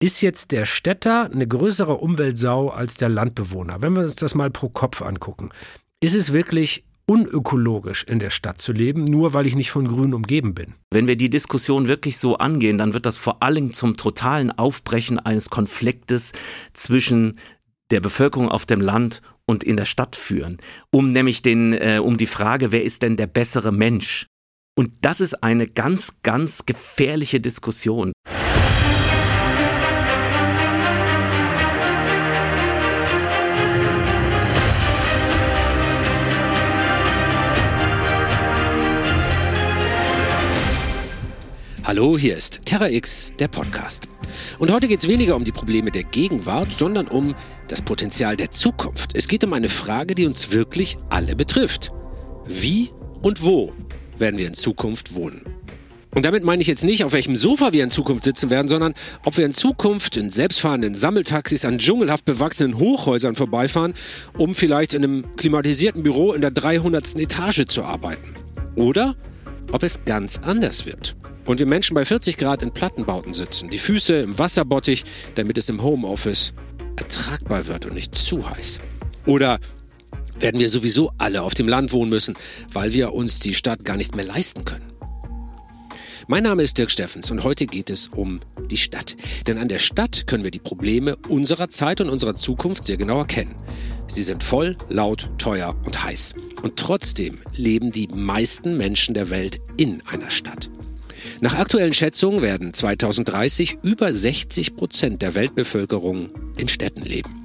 [0.00, 3.82] ist jetzt der Städter eine größere Umweltsau als der Landbewohner?
[3.82, 5.50] Wenn wir uns das mal pro Kopf angucken,
[6.00, 10.14] ist es wirklich unökologisch in der Stadt zu leben, nur weil ich nicht von Grün
[10.14, 10.74] umgeben bin.
[10.92, 15.18] Wenn wir die Diskussion wirklich so angehen, dann wird das vor allem zum totalen Aufbrechen
[15.18, 16.32] eines Konfliktes
[16.74, 17.36] zwischen
[17.90, 20.58] der Bevölkerung auf dem Land und in der Stadt führen,
[20.90, 24.26] um nämlich den, äh, um die Frage, wer ist denn der bessere Mensch?
[24.76, 28.12] Und das ist eine ganz, ganz gefährliche Diskussion.
[41.88, 44.10] Hallo, hier ist Terra X, der Podcast.
[44.58, 47.34] Und heute geht es weniger um die Probleme der Gegenwart, sondern um
[47.68, 49.12] das Potenzial der Zukunft.
[49.14, 51.90] Es geht um eine Frage, die uns wirklich alle betrifft.
[52.44, 52.90] Wie
[53.22, 53.72] und wo
[54.18, 55.40] werden wir in Zukunft wohnen?
[56.14, 58.92] Und damit meine ich jetzt nicht, auf welchem Sofa wir in Zukunft sitzen werden, sondern
[59.24, 63.94] ob wir in Zukunft in selbstfahrenden Sammeltaxis an dschungelhaft bewachsenen Hochhäusern vorbeifahren,
[64.36, 67.16] um vielleicht in einem klimatisierten Büro in der 300.
[67.16, 68.34] Etage zu arbeiten.
[68.76, 69.16] Oder
[69.72, 71.16] ob es ganz anders wird
[71.48, 75.04] und wir Menschen bei 40 Grad in Plattenbauten sitzen, die Füße im Wasserbottich,
[75.34, 76.52] damit es im Homeoffice
[76.96, 78.80] ertragbar wird und nicht zu heiß.
[79.24, 79.58] Oder
[80.38, 82.36] werden wir sowieso alle auf dem Land wohnen müssen,
[82.70, 84.92] weil wir uns die Stadt gar nicht mehr leisten können.
[86.26, 89.16] Mein Name ist Dirk Steffens und heute geht es um die Stadt.
[89.46, 93.20] Denn an der Stadt können wir die Probleme unserer Zeit und unserer Zukunft sehr genau
[93.20, 93.54] erkennen.
[94.06, 96.34] Sie sind voll, laut, teuer und heiß.
[96.62, 100.68] Und trotzdem leben die meisten Menschen der Welt in einer Stadt.
[101.40, 107.44] Nach aktuellen Schätzungen werden 2030 über 60 Prozent der Weltbevölkerung in Städten leben.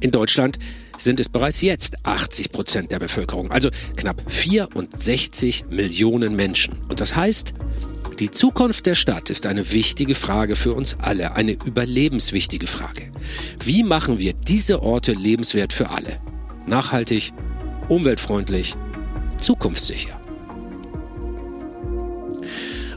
[0.00, 0.58] In Deutschland
[0.98, 6.76] sind es bereits jetzt 80 Prozent der Bevölkerung, also knapp 64 Millionen Menschen.
[6.88, 7.54] Und das heißt,
[8.18, 13.10] die Zukunft der Stadt ist eine wichtige Frage für uns alle, eine überlebenswichtige Frage.
[13.64, 16.20] Wie machen wir diese Orte lebenswert für alle?
[16.66, 17.32] Nachhaltig,
[17.88, 18.74] umweltfreundlich,
[19.38, 20.19] zukunftssicher.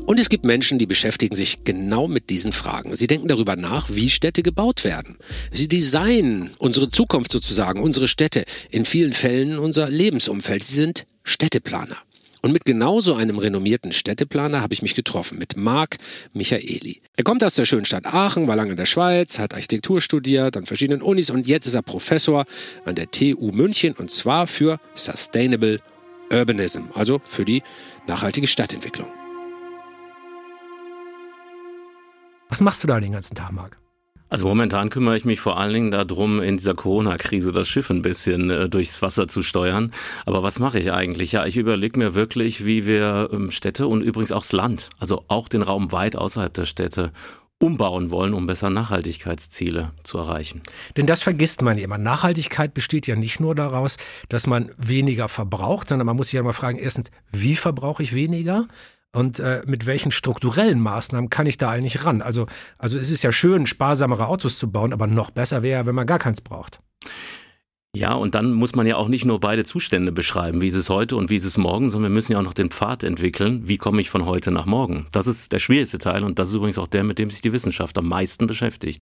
[0.05, 2.93] Und es gibt Menschen, die beschäftigen sich genau mit diesen Fragen.
[2.93, 5.17] Sie denken darüber nach, wie Städte gebaut werden.
[5.51, 10.63] Sie designen unsere Zukunft sozusagen, unsere Städte, in vielen Fällen unser Lebensumfeld.
[10.63, 11.97] Sie sind Städteplaner.
[12.41, 15.97] Und mit genauso einem renommierten Städteplaner habe ich mich getroffen, mit Marc
[16.33, 17.01] Michaeli.
[17.15, 20.57] Er kommt aus der schönen Stadt Aachen, war lange in der Schweiz, hat Architektur studiert
[20.57, 22.43] an verschiedenen Unis und jetzt ist er Professor
[22.83, 25.79] an der TU München und zwar für Sustainable
[26.29, 27.63] Urbanism, also für die
[28.07, 29.07] nachhaltige Stadtentwicklung.
[32.53, 33.79] Was machst du da den ganzen Tag, Marc?
[34.29, 38.03] Also momentan kümmere ich mich vor allen Dingen darum, in dieser Corona-Krise das Schiff ein
[38.03, 39.91] bisschen äh, durchs Wasser zu steuern.
[40.27, 41.31] Aber was mache ich eigentlich?
[41.31, 45.25] Ja, ich überlege mir wirklich, wie wir ähm, Städte und übrigens auch das Land, also
[45.29, 47.11] auch den Raum weit außerhalb der Städte
[47.57, 50.61] umbauen wollen, um besser Nachhaltigkeitsziele zu erreichen.
[50.95, 51.97] Denn das vergisst man immer.
[51.97, 53.97] Nachhaltigkeit besteht ja nicht nur daraus,
[54.29, 58.13] dass man weniger verbraucht, sondern man muss sich ja mal fragen, erstens, wie verbrauche ich
[58.13, 58.67] weniger?
[59.15, 62.21] Und äh, mit welchen strukturellen Maßnahmen kann ich da eigentlich ran?
[62.21, 62.47] Also,
[62.79, 66.07] also es ist ja schön, sparsamere Autos zu bauen, aber noch besser wäre, wenn man
[66.07, 66.79] gar keins braucht.
[67.95, 70.89] Ja, und dann muss man ja auch nicht nur beide Zustände beschreiben, wie ist es
[70.89, 73.67] heute und wie ist es morgen, sondern wir müssen ja auch noch den Pfad entwickeln,
[73.67, 75.05] wie komme ich von heute nach morgen.
[75.11, 77.53] Das ist der schwierigste Teil und das ist übrigens auch der, mit dem sich die
[77.53, 78.99] Wissenschaft am meisten beschäftigt.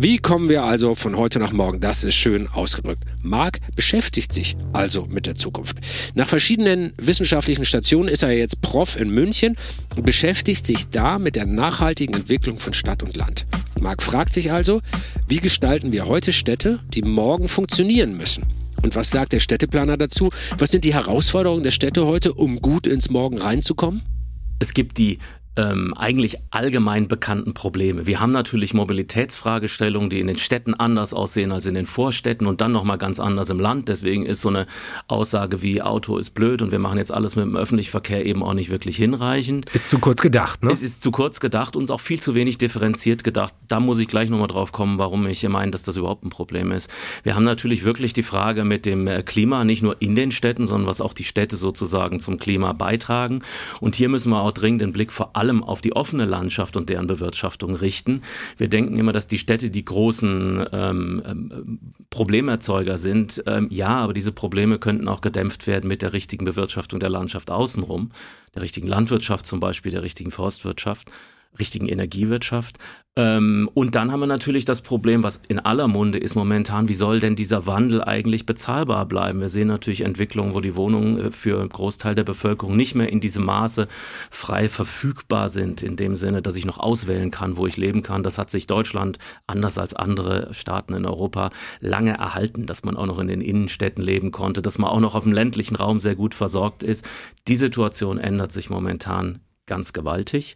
[0.00, 1.80] Wie kommen wir also von heute nach morgen?
[1.80, 3.02] Das ist schön ausgedrückt.
[3.20, 5.78] Marc beschäftigt sich also mit der Zukunft.
[6.14, 9.56] Nach verschiedenen wissenschaftlichen Stationen ist er jetzt Prof in München
[9.96, 13.48] und beschäftigt sich da mit der nachhaltigen Entwicklung von Stadt und Land.
[13.80, 14.82] Marc fragt sich also,
[15.26, 18.46] wie gestalten wir heute Städte, die morgen funktionieren müssen?
[18.84, 20.30] Und was sagt der Städteplaner dazu?
[20.58, 24.02] Was sind die Herausforderungen der Städte heute, um gut ins Morgen reinzukommen?
[24.60, 25.18] Es gibt die
[25.56, 28.06] ähm, eigentlich allgemein bekannten Probleme.
[28.06, 32.60] Wir haben natürlich Mobilitätsfragestellungen, die in den Städten anders aussehen als in den Vorstädten und
[32.60, 33.88] dann nochmal ganz anders im Land.
[33.88, 34.66] Deswegen ist so eine
[35.08, 38.42] Aussage wie Auto ist blöd und wir machen jetzt alles mit dem öffentlichen Verkehr eben
[38.42, 39.68] auch nicht wirklich hinreichend.
[39.70, 40.70] Ist zu kurz gedacht, ne?
[40.72, 43.52] Es ist zu kurz gedacht und auch viel zu wenig differenziert gedacht.
[43.66, 46.70] Da muss ich gleich nochmal drauf kommen, warum ich meine, dass das überhaupt ein Problem
[46.70, 46.88] ist.
[47.24, 50.66] Wir haben natürlich wirklich die Frage mit dem äh, Klima, nicht nur in den Städten,
[50.66, 53.40] sondern was auch die Städte sozusagen zum Klima beitragen.
[53.80, 56.76] Und hier müssen wir auch dringend den Blick vor allem allem auf die offene Landschaft
[56.76, 58.22] und deren Bewirtschaftung richten.
[58.56, 61.78] Wir denken immer, dass die Städte die großen ähm, ähm,
[62.10, 63.42] Problemerzeuger sind.
[63.46, 67.50] Ähm, ja, aber diese Probleme könnten auch gedämpft werden mit der richtigen Bewirtschaftung der Landschaft
[67.50, 68.10] außenrum,
[68.54, 71.10] der richtigen Landwirtschaft zum Beispiel, der richtigen Forstwirtschaft.
[71.58, 72.78] Richtigen Energiewirtschaft.
[73.16, 76.94] Ähm, und dann haben wir natürlich das Problem, was in aller Munde ist momentan, wie
[76.94, 79.40] soll denn dieser Wandel eigentlich bezahlbar bleiben?
[79.40, 83.08] Wir sehen natürlich Entwicklungen, wo die Wohnungen äh, für einen Großteil der Bevölkerung nicht mehr
[83.08, 83.88] in diesem Maße
[84.30, 88.22] frei verfügbar sind, in dem Sinne, dass ich noch auswählen kann, wo ich leben kann.
[88.22, 89.18] Das hat sich Deutschland,
[89.48, 94.02] anders als andere Staaten in Europa, lange erhalten, dass man auch noch in den Innenstädten
[94.02, 97.04] leben konnte, dass man auch noch auf dem ländlichen Raum sehr gut versorgt ist.
[97.48, 100.54] Die Situation ändert sich momentan ganz gewaltig.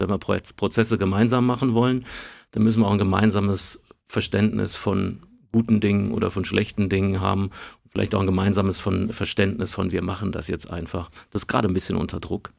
[0.00, 2.06] Wenn wir Prozesse gemeinsam machen wollen,
[2.52, 5.20] dann müssen wir auch ein gemeinsames Verständnis von
[5.52, 7.50] guten Dingen oder von schlechten Dingen haben.
[7.90, 11.10] Vielleicht auch ein gemeinsames von Verständnis von, wir machen das jetzt einfach.
[11.30, 12.50] Das ist gerade ein bisschen unter Druck.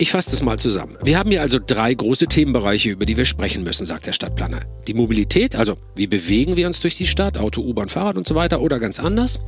[0.00, 0.96] Ich fasse das mal zusammen.
[1.02, 4.60] Wir haben hier also drei große Themenbereiche, über die wir sprechen müssen, sagt der Stadtplaner.
[4.86, 8.36] Die Mobilität, also wie bewegen wir uns durch die Stadt, Auto, U-Bahn, Fahrrad und so
[8.36, 9.40] weiter oder ganz anders.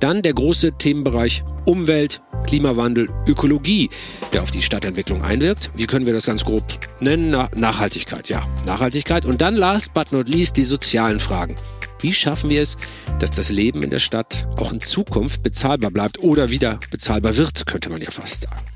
[0.00, 3.88] Dann der große Themenbereich Umwelt, Klimawandel, Ökologie,
[4.34, 5.70] der auf die Stadtentwicklung einwirkt.
[5.74, 6.64] Wie können wir das ganz grob
[7.00, 7.30] nennen?
[7.30, 9.24] Na, Nachhaltigkeit, ja, Nachhaltigkeit.
[9.24, 11.56] Und dann last but not least die sozialen Fragen.
[12.00, 12.76] Wie schaffen wir es,
[13.20, 17.64] dass das Leben in der Stadt auch in Zukunft bezahlbar bleibt oder wieder bezahlbar wird,
[17.64, 18.73] könnte man ja fast sagen.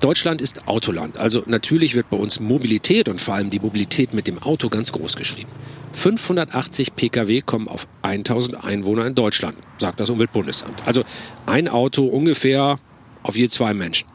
[0.00, 1.18] Deutschland ist Autoland.
[1.18, 4.92] Also natürlich wird bei uns Mobilität und vor allem die Mobilität mit dem Auto ganz
[4.92, 5.50] groß geschrieben.
[5.92, 10.86] 580 Pkw kommen auf 1000 Einwohner in Deutschland, sagt das Umweltbundesamt.
[10.86, 11.04] Also
[11.46, 12.78] ein Auto ungefähr
[13.22, 14.06] auf je zwei Menschen.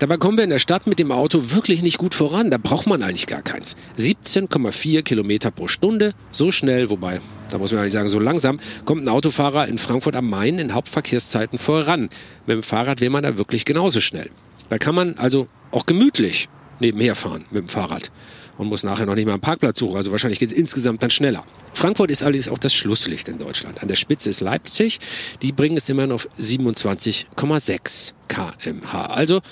[0.00, 2.50] Dabei kommen wir in der Stadt mit dem Auto wirklich nicht gut voran.
[2.50, 3.76] Da braucht man eigentlich gar keins.
[3.96, 7.20] 17,4 Kilometer pro Stunde, so schnell, wobei,
[7.50, 10.74] da muss man eigentlich sagen, so langsam, kommt ein Autofahrer in Frankfurt am Main in
[10.74, 12.10] Hauptverkehrszeiten voran.
[12.46, 14.28] Mit dem Fahrrad will man da wirklich genauso schnell.
[14.72, 16.48] Da kann man also auch gemütlich
[16.80, 18.10] nebenher fahren mit dem Fahrrad
[18.56, 19.98] und muss nachher noch nicht mal einen Parkplatz suchen.
[19.98, 21.44] Also wahrscheinlich geht es insgesamt dann schneller.
[21.74, 23.82] Frankfurt ist allerdings auch das Schlusslicht in Deutschland.
[23.82, 24.98] An der Spitze ist Leipzig.
[25.42, 29.04] Die bringen es immerhin auf 27,6 kmh.
[29.08, 29.42] Also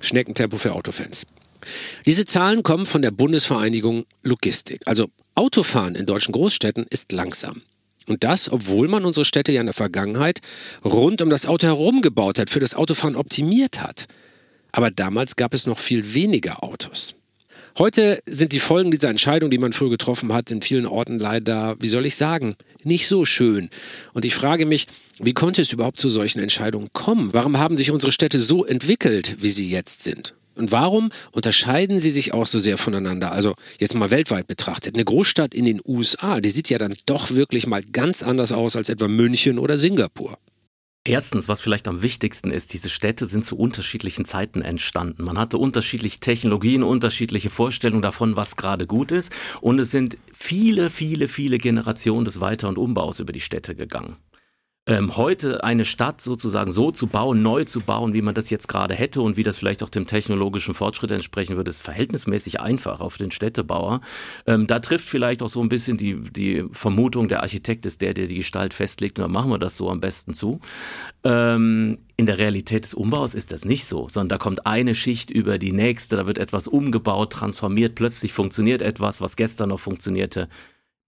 [0.00, 1.26] Schneckentempo für Autofans.
[2.06, 4.80] Diese Zahlen kommen von der Bundesvereinigung Logistik.
[4.86, 7.60] Also Autofahren in deutschen Großstädten ist langsam.
[8.06, 10.40] Und das, obwohl man unsere Städte ja in der Vergangenheit
[10.86, 14.06] rund um das Auto herum gebaut hat, für das Autofahren optimiert hat.
[14.72, 17.14] Aber damals gab es noch viel weniger Autos.
[17.78, 21.76] Heute sind die Folgen dieser Entscheidung, die man früher getroffen hat, in vielen Orten leider,
[21.80, 23.70] wie soll ich sagen, nicht so schön.
[24.12, 24.86] Und ich frage mich,
[25.18, 27.32] wie konnte es überhaupt zu solchen Entscheidungen kommen?
[27.32, 30.34] Warum haben sich unsere Städte so entwickelt, wie sie jetzt sind?
[30.56, 33.32] Und warum unterscheiden sie sich auch so sehr voneinander?
[33.32, 34.94] Also jetzt mal weltweit betrachtet.
[34.94, 38.76] Eine Großstadt in den USA, die sieht ja dann doch wirklich mal ganz anders aus
[38.76, 40.36] als etwa München oder Singapur.
[41.04, 45.24] Erstens, was vielleicht am wichtigsten ist, diese Städte sind zu unterschiedlichen Zeiten entstanden.
[45.24, 49.32] Man hatte unterschiedliche Technologien, unterschiedliche Vorstellungen davon, was gerade gut ist.
[49.62, 54.16] Und es sind viele, viele, viele Generationen des Weiter- und Umbaus über die Städte gegangen
[54.90, 58.66] ähm, heute eine Stadt sozusagen so zu bauen, neu zu bauen, wie man das jetzt
[58.66, 63.00] gerade hätte und wie das vielleicht auch dem technologischen Fortschritt entsprechen würde, ist verhältnismäßig einfach
[63.00, 64.00] auf den Städtebauer.
[64.48, 68.14] Ähm, da trifft vielleicht auch so ein bisschen die, die Vermutung, der Architekt ist der,
[68.14, 70.60] der die Gestalt festlegt und dann machen wir das so am besten zu.
[71.22, 75.30] Ähm, in der Realität des Umbaus ist das nicht so, sondern da kommt eine Schicht
[75.30, 80.48] über die nächste, da wird etwas umgebaut, transformiert, plötzlich funktioniert etwas, was gestern noch funktionierte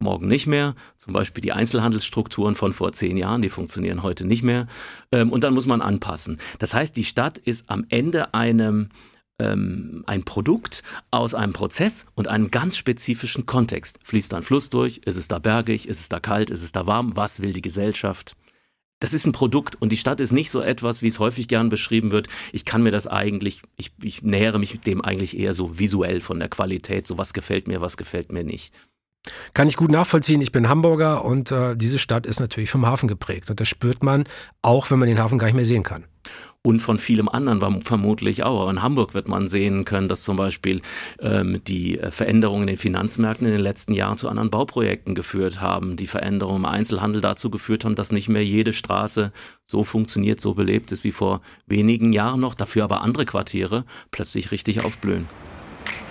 [0.02, 0.75] morgen nicht mehr.
[0.96, 4.66] Zum Beispiel die Einzelhandelsstrukturen von vor zehn Jahren, die funktionieren heute nicht mehr.
[5.12, 6.38] Ähm, und dann muss man anpassen.
[6.58, 8.90] Das heißt, die Stadt ist am Ende einem
[9.38, 13.99] ähm, ein Produkt aus einem Prozess und einem ganz spezifischen Kontext.
[14.04, 14.99] Fließt da ein Fluss durch?
[14.99, 15.88] Ist es da bergig?
[15.88, 16.50] Ist es da kalt?
[16.50, 17.16] Ist es da warm?
[17.16, 18.37] Was will die Gesellschaft?
[19.02, 21.69] das ist ein Produkt und die Stadt ist nicht so etwas, wie es häufig gern
[21.69, 22.28] beschrieben wird.
[22.52, 26.38] Ich kann mir das eigentlich, ich, ich nähere mich dem eigentlich eher so visuell von
[26.38, 28.72] der Qualität, so was gefällt mir, was gefällt mir nicht.
[29.55, 30.41] Kann ich gut nachvollziehen.
[30.41, 33.50] Ich bin Hamburger und äh, diese Stadt ist natürlich vom Hafen geprägt.
[33.50, 34.24] Und das spürt man,
[34.62, 36.05] auch wenn man den Hafen gar nicht mehr sehen kann.
[36.64, 38.69] Und von vielem anderen vermutlich auch.
[38.70, 40.81] In Hamburg wird man sehen können, dass zum Beispiel
[41.20, 45.96] ähm, die Veränderungen in den Finanzmärkten in den letzten Jahren zu anderen Bauprojekten geführt haben.
[45.96, 49.32] Die Veränderungen im Einzelhandel dazu geführt haben, dass nicht mehr jede Straße
[49.64, 52.55] so funktioniert, so belebt ist wie vor wenigen Jahren noch.
[52.55, 55.26] Dafür aber andere Quartiere plötzlich richtig aufblühen.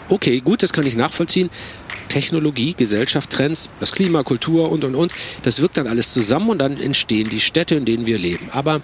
[0.10, 1.50] Okay, gut, das kann ich nachvollziehen.
[2.12, 5.13] Technologie, Gesellschaft, Trends, das Klima, Kultur und, und, und.
[5.44, 8.50] Das wirkt dann alles zusammen und dann entstehen die Städte, in denen wir leben.
[8.51, 8.82] Aber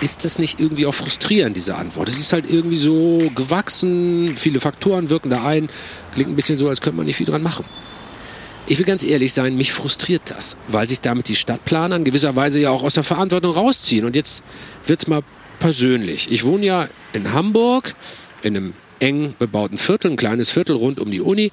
[0.00, 2.08] ist das nicht irgendwie auch frustrierend, diese Antwort?
[2.08, 5.68] Es ist halt irgendwie so gewachsen, viele Faktoren wirken da ein.
[6.14, 7.64] Klingt ein bisschen so, als könnte man nicht viel dran machen.
[8.68, 12.36] Ich will ganz ehrlich sein, mich frustriert das, weil sich damit die Stadtplaner in gewisser
[12.36, 14.04] Weise ja auch aus der Verantwortung rausziehen.
[14.04, 14.44] Und jetzt
[14.86, 15.22] wird's mal
[15.58, 16.30] persönlich.
[16.30, 17.96] Ich wohne ja in Hamburg,
[18.42, 21.50] in einem eng bebauten Viertel, ein kleines Viertel rund um die Uni.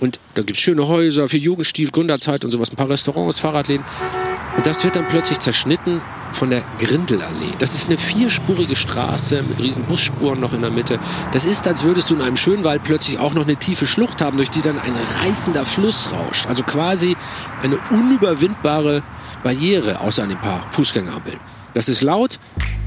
[0.00, 3.84] Und da gibt es schöne Häuser für Jugendstil, Gründerzeit und sowas, ein paar Restaurants, Fahrradläden.
[4.56, 6.00] Und das wird dann plötzlich zerschnitten
[6.32, 7.52] von der Grindelallee.
[7.58, 10.98] Das ist eine vierspurige Straße mit riesen Busspuren noch in der Mitte.
[11.32, 14.36] Das ist, als würdest du in einem Schönwald plötzlich auch noch eine tiefe Schlucht haben,
[14.36, 16.46] durch die dann ein reißender Fluss rauscht.
[16.46, 17.16] Also quasi
[17.62, 19.02] eine unüberwindbare
[19.42, 21.38] Barriere, außer ein paar Fußgängerampeln.
[21.74, 22.38] Das ist laut,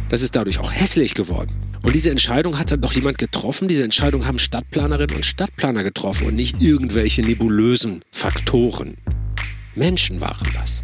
[0.09, 1.70] das ist dadurch auch hässlich geworden.
[1.83, 3.67] Und diese Entscheidung hat dann doch jemand getroffen.
[3.67, 8.97] Diese Entscheidung haben Stadtplanerinnen und Stadtplaner getroffen und nicht irgendwelche nebulösen Faktoren.
[9.73, 10.83] Menschen waren das.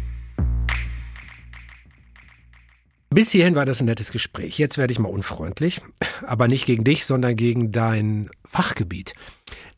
[3.10, 4.58] Bis hierhin war das ein nettes Gespräch.
[4.58, 5.80] Jetzt werde ich mal unfreundlich,
[6.26, 9.14] aber nicht gegen dich, sondern gegen dein Fachgebiet.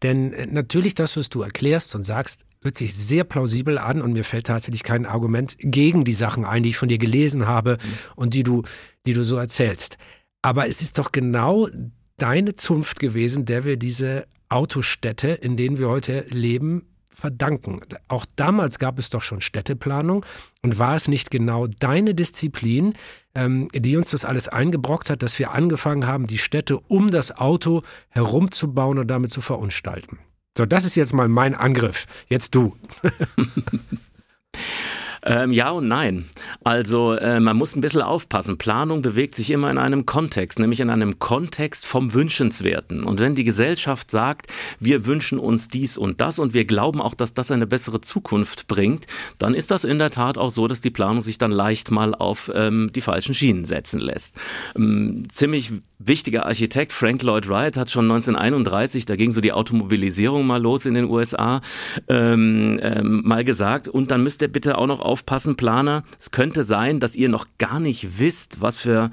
[0.03, 4.13] Denn äh, natürlich das, was du erklärst und sagst, hört sich sehr plausibel an und
[4.13, 7.79] mir fällt tatsächlich kein Argument gegen die Sachen ein, die ich von dir gelesen habe
[7.81, 7.95] mhm.
[8.17, 8.63] und die du,
[9.07, 9.97] die du so erzählst.
[10.43, 11.69] Aber es ist doch genau
[12.17, 17.81] deine Zunft gewesen, der wir diese Autostädte, in denen wir heute leben, verdanken.
[18.09, 20.25] Auch damals gab es doch schon Städteplanung
[20.63, 22.95] und war es nicht genau deine Disziplin,
[23.35, 27.37] ähm, die uns das alles eingebrockt hat, dass wir angefangen haben, die Städte um das
[27.37, 30.19] Auto herumzubauen und damit zu verunstalten?
[30.57, 32.07] So, das ist jetzt mal mein Angriff.
[32.29, 32.75] Jetzt du.
[35.23, 36.27] Ähm, ja und nein.
[36.65, 38.59] Also äh, man muss ein bisschen aufpassen.
[38.59, 43.05] Planung bewegt sich immer in einem Kontext, nämlich in einem Kontext vom Wünschenswerten.
[43.05, 44.47] Und wenn die Gesellschaft sagt,
[44.79, 48.67] wir wünschen uns dies und das und wir glauben auch, dass das eine bessere Zukunft
[48.67, 49.07] bringt,
[49.39, 52.15] dann ist das in der Tat auch so, dass die Planung sich dann leicht mal
[52.15, 54.37] auf ähm, die falschen Schienen setzen lässt.
[54.77, 60.47] Ähm, ziemlich wichtiger Architekt Frank Lloyd Wright hat schon 1931, da ging so die Automobilisierung
[60.47, 61.61] mal los in den USA,
[62.09, 66.65] ähm, ähm, mal gesagt, und dann müsst ihr bitte auch noch aufpassen, Planer, es könnte
[66.65, 69.11] sein, dass ihr noch gar nicht wisst, was für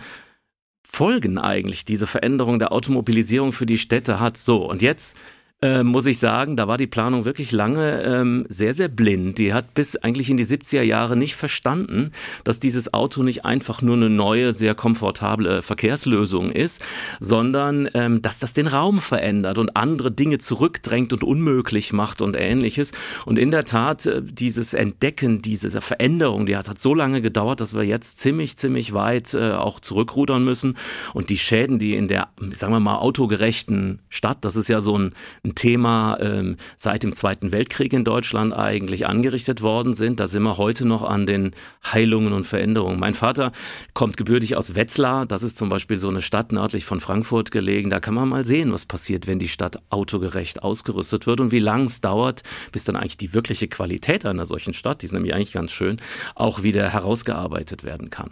[0.89, 4.37] Folgen eigentlich diese Veränderung der Automobilisierung für die Städte hat.
[4.37, 5.17] So, und jetzt
[5.63, 9.39] äh, muss ich sagen, da war die Planung wirklich lange ähm, sehr, sehr blind.
[9.39, 12.11] Die hat bis eigentlich in die 70er Jahre nicht verstanden,
[12.43, 16.85] dass dieses Auto nicht einfach nur eine neue, sehr komfortable Verkehrslösung ist,
[17.19, 22.37] sondern ähm, dass das den Raum verändert und andere Dinge zurückdrängt und unmöglich macht und
[22.37, 22.91] ähnliches.
[23.25, 27.61] Und in der Tat, äh, dieses Entdecken dieser Veränderung, die hat, hat so lange gedauert,
[27.61, 30.77] dass wir jetzt ziemlich, ziemlich weit äh, auch zurückrudern müssen.
[31.15, 34.95] Und die Schäden, die in der, sagen wir mal, autogerechten Stadt, das ist ja so
[34.95, 35.15] ein
[35.47, 40.19] ein Thema ähm, seit dem Zweiten Weltkrieg in Deutschland eigentlich angerichtet worden sind.
[40.19, 41.51] Da sind wir heute noch an den
[41.83, 42.99] Heilungen und Veränderungen.
[42.99, 43.51] Mein Vater
[43.93, 45.25] kommt gebürtig aus Wetzlar.
[45.25, 47.89] Das ist zum Beispiel so eine Stadt nördlich von Frankfurt gelegen.
[47.89, 51.59] Da kann man mal sehen, was passiert, wenn die Stadt autogerecht ausgerüstet wird und wie
[51.59, 55.33] lang es dauert, bis dann eigentlich die wirkliche Qualität einer solchen Stadt, die ist nämlich
[55.33, 55.97] eigentlich ganz schön,
[56.35, 58.31] auch wieder herausgearbeitet werden kann.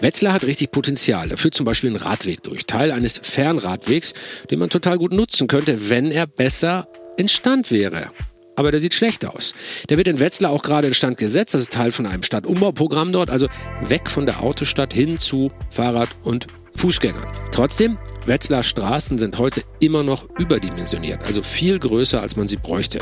[0.00, 1.28] Wetzlar hat richtig Potenzial.
[1.28, 4.14] Da führt zum Beispiel ein Radweg durch, Teil eines Fernradwegs,
[4.50, 8.10] den man total gut nutzen könnte, wenn er besser instand wäre.
[8.56, 9.54] Aber der sieht schlecht aus.
[9.88, 11.54] Der wird in Wetzlar auch gerade instand gesetzt.
[11.54, 13.30] Das ist Teil von einem Stadtumbauprogramm dort.
[13.30, 13.48] Also
[13.84, 16.46] weg von der Autostadt hin zu Fahrrad- und
[16.76, 17.26] Fußgängern.
[17.50, 23.00] Trotzdem, Wetzlar Straßen sind heute immer noch überdimensioniert, also viel größer, als man sie bräuchte.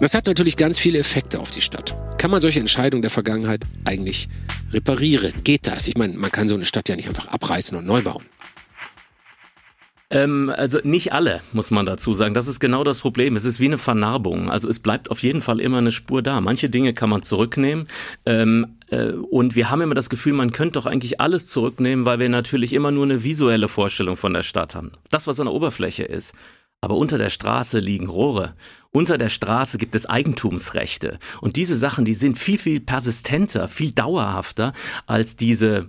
[0.00, 1.96] Das hat natürlich ganz viele Effekte auf die Stadt.
[2.18, 4.28] Kann man solche Entscheidungen der Vergangenheit eigentlich
[4.72, 5.32] reparieren?
[5.42, 5.88] Geht das?
[5.88, 8.24] Ich meine, man kann so eine Stadt ja nicht einfach abreißen und neu bauen.
[10.12, 12.34] Ähm, also nicht alle, muss man dazu sagen.
[12.34, 13.34] Das ist genau das Problem.
[13.34, 14.50] Es ist wie eine Vernarbung.
[14.50, 16.40] Also es bleibt auf jeden Fall immer eine Spur da.
[16.40, 17.88] Manche Dinge kann man zurücknehmen.
[18.26, 22.18] Ähm, äh, und wir haben immer das Gefühl, man könnte doch eigentlich alles zurücknehmen, weil
[22.18, 24.92] wir natürlich immer nur eine visuelle Vorstellung von der Stadt haben.
[25.10, 26.34] Das, was an der Oberfläche ist.
[26.82, 28.54] Aber unter der Straße liegen Rohre.
[28.90, 31.18] Unter der Straße gibt es Eigentumsrechte.
[31.40, 34.72] Und diese Sachen, die sind viel, viel persistenter, viel dauerhafter
[35.06, 35.88] als diese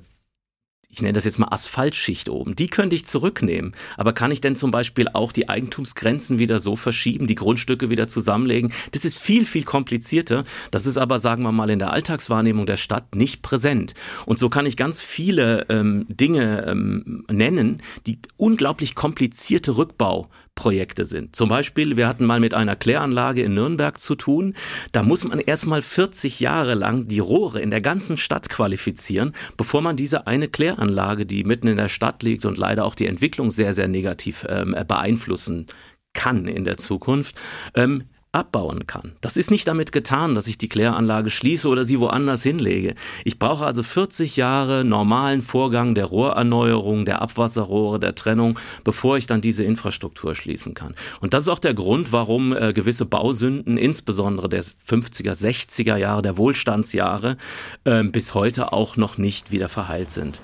[0.93, 3.73] ich nenne das jetzt mal Asphaltschicht oben, die könnte ich zurücknehmen.
[3.97, 8.07] Aber kann ich denn zum Beispiel auch die Eigentumsgrenzen wieder so verschieben, die Grundstücke wieder
[8.07, 8.71] zusammenlegen?
[8.91, 10.43] Das ist viel, viel komplizierter.
[10.69, 13.95] Das ist aber, sagen wir mal, in der Alltagswahrnehmung der Stadt nicht präsent.
[14.27, 21.05] Und so kann ich ganz viele ähm, Dinge ähm, nennen, die unglaublich komplizierte Rückbau Projekte
[21.05, 21.35] sind.
[21.35, 24.53] Zum Beispiel, wir hatten mal mit einer Kläranlage in Nürnberg zu tun.
[24.91, 29.81] Da muss man erstmal 40 Jahre lang die Rohre in der ganzen Stadt qualifizieren, bevor
[29.81, 33.51] man diese eine Kläranlage, die mitten in der Stadt liegt und leider auch die Entwicklung
[33.51, 35.67] sehr, sehr negativ ähm, beeinflussen
[36.13, 37.39] kann in der Zukunft,
[37.75, 38.03] ähm,
[38.33, 39.13] abbauen kann.
[39.21, 42.95] Das ist nicht damit getan, dass ich die Kläranlage schließe oder sie woanders hinlege.
[43.23, 49.27] Ich brauche also 40 Jahre normalen Vorgang der Rohrerneuerung, der Abwasserrohre, der Trennung, bevor ich
[49.27, 50.95] dann diese Infrastruktur schließen kann.
[51.21, 56.23] Und das ist auch der Grund, warum äh, gewisse Bausünden, insbesondere der 50er, 60er Jahre,
[56.23, 57.37] der Wohlstandsjahre,
[57.85, 60.41] äh, bis heute auch noch nicht wieder verheilt sind.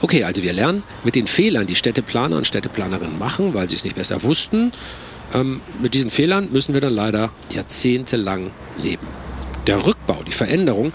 [0.00, 3.84] Okay, also wir lernen mit den Fehlern, die Städteplaner und Städteplanerinnen machen, weil sie es
[3.84, 4.72] nicht besser wussten,
[5.34, 8.50] ähm, mit diesen Fehlern müssen wir dann leider jahrzehntelang
[8.82, 9.06] leben.
[9.66, 10.92] Der Rückbau, die Veränderung,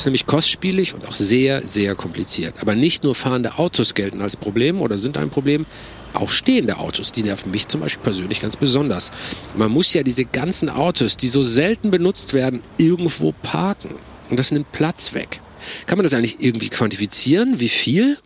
[0.00, 2.54] Ist nämlich kostspielig und auch sehr, sehr kompliziert.
[2.62, 5.66] Aber nicht nur fahrende Autos gelten als Problem oder sind ein Problem,
[6.14, 9.12] auch stehende Autos, die nerven mich zum Beispiel persönlich ganz besonders.
[9.58, 13.96] Man muss ja diese ganzen Autos, die so selten benutzt werden, irgendwo parken.
[14.30, 15.42] Und das nimmt Platz weg.
[15.84, 17.60] Kann man das eigentlich irgendwie quantifizieren?
[17.60, 18.16] Wie viel?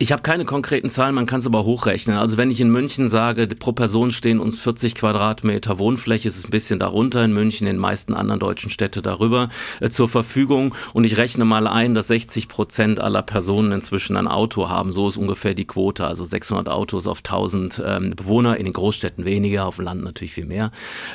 [0.00, 2.16] Ich habe keine konkreten Zahlen, man kann es aber hochrechnen.
[2.16, 6.44] Also wenn ich in München sage, pro Person stehen uns 40 Quadratmeter Wohnfläche, ist es
[6.44, 9.48] ein bisschen darunter in München, in den meisten anderen deutschen Städte darüber
[9.80, 10.72] äh, zur Verfügung.
[10.92, 14.92] Und ich rechne mal ein, dass 60 Prozent aller Personen inzwischen ein Auto haben.
[14.92, 16.06] So ist ungefähr die Quote.
[16.06, 20.34] Also 600 Autos auf 1000 ähm, Bewohner, in den Großstädten weniger, auf dem Land natürlich
[20.34, 20.70] viel mehr.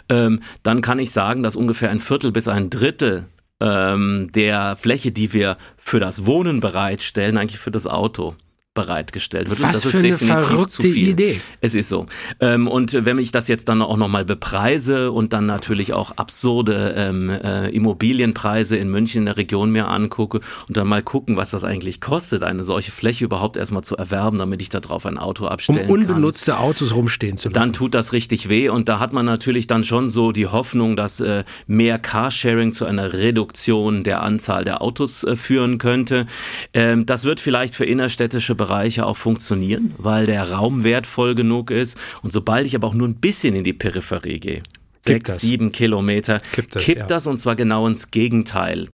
[0.09, 3.27] Ähm, dann kann ich sagen, dass ungefähr ein Viertel bis ein Drittel
[3.61, 8.35] ähm, der Fläche, die wir für das Wohnen bereitstellen, eigentlich für das Auto
[8.73, 9.61] bereitgestellt wird.
[9.61, 11.09] Was und das ist definitiv zu viel.
[11.09, 11.41] Idee.
[11.61, 12.07] Es ist so.
[12.39, 16.95] Ähm, und wenn ich das jetzt dann auch nochmal bepreise und dann natürlich auch absurde
[16.97, 21.51] ähm, äh, Immobilienpreise in München in der Region mir angucke und dann mal gucken, was
[21.51, 25.19] das eigentlich kostet, eine solche Fläche überhaupt erstmal zu erwerben, damit ich da drauf ein
[25.19, 25.89] Auto abstellen kann.
[25.89, 27.61] Um unbenutzte kann, Autos rumstehen zu lassen.
[27.61, 30.95] Dann tut das richtig weh und da hat man natürlich dann schon so die Hoffnung,
[30.95, 36.25] dass äh, mehr Carsharing zu einer Reduktion der Anzahl der Autos äh, führen könnte.
[36.73, 41.97] Ähm, das wird vielleicht für innerstädtische Bereiche auch funktionieren, weil der Raum wertvoll genug ist.
[42.21, 44.63] Und sobald ich aber auch nur ein bisschen in die Peripherie gehe,
[45.01, 45.41] sechs, das.
[45.41, 47.05] sieben Kilometer, kippt das, kippt ja.
[47.07, 48.87] das und zwar genau ins Gegenteil.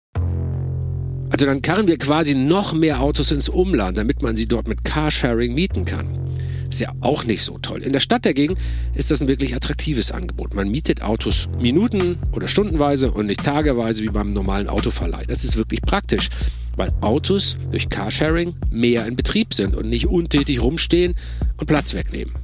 [1.31, 4.85] Also dann karren wir quasi noch mehr Autos ins Umland, damit man sie dort mit
[4.85, 6.26] Carsharing mieten kann.
[6.69, 7.83] Ist ja auch nicht so toll.
[7.83, 8.57] In der Stadt dagegen
[8.95, 10.55] ist das ein wirklich attraktives Angebot.
[10.55, 15.25] Man mietet Autos Minuten oder stundenweise und nicht tageweise wie beim normalen Autoverleih.
[15.27, 16.31] Das ist wirklich praktisch
[16.77, 21.15] weil Autos durch Carsharing mehr in Betrieb sind und nicht untätig rumstehen
[21.59, 22.35] und Platz wegnehmen.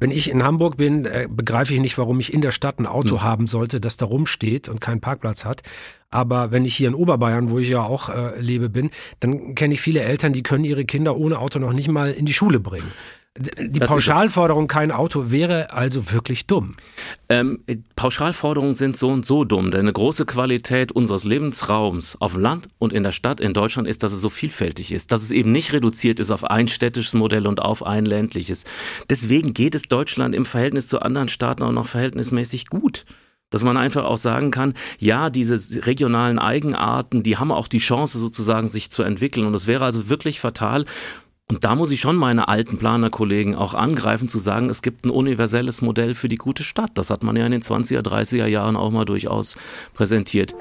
[0.00, 2.86] Wenn ich in Hamburg bin, äh, begreife ich nicht, warum ich in der Stadt ein
[2.86, 3.22] Auto hm.
[3.22, 5.62] haben sollte, das da rumsteht und keinen Parkplatz hat.
[6.10, 8.90] Aber wenn ich hier in Oberbayern, wo ich ja auch äh, lebe, bin,
[9.20, 12.26] dann kenne ich viele Eltern, die können ihre Kinder ohne Auto noch nicht mal in
[12.26, 12.90] die Schule bringen.
[13.38, 16.74] Die das Pauschalforderung kein Auto wäre also wirklich dumm.
[17.28, 17.62] Ähm,
[17.94, 22.92] Pauschalforderungen sind so und so dumm, denn eine große Qualität unseres Lebensraums auf Land und
[22.92, 25.72] in der Stadt in Deutschland ist, dass es so vielfältig ist, dass es eben nicht
[25.72, 28.64] reduziert ist auf ein städtisches Modell und auf ein ländliches.
[29.08, 33.04] Deswegen geht es Deutschland im Verhältnis zu anderen Staaten auch noch verhältnismäßig gut
[33.50, 38.18] dass man einfach auch sagen kann, ja, diese regionalen Eigenarten, die haben auch die Chance
[38.18, 40.86] sozusagen sich zu entwickeln und es wäre also wirklich fatal,
[41.50, 45.10] und da muss ich schon meine alten Planerkollegen auch angreifen, zu sagen, es gibt ein
[45.10, 46.92] universelles Modell für die gute Stadt.
[46.94, 49.56] Das hat man ja in den 20er, 30er Jahren auch mal durchaus
[49.92, 50.54] präsentiert.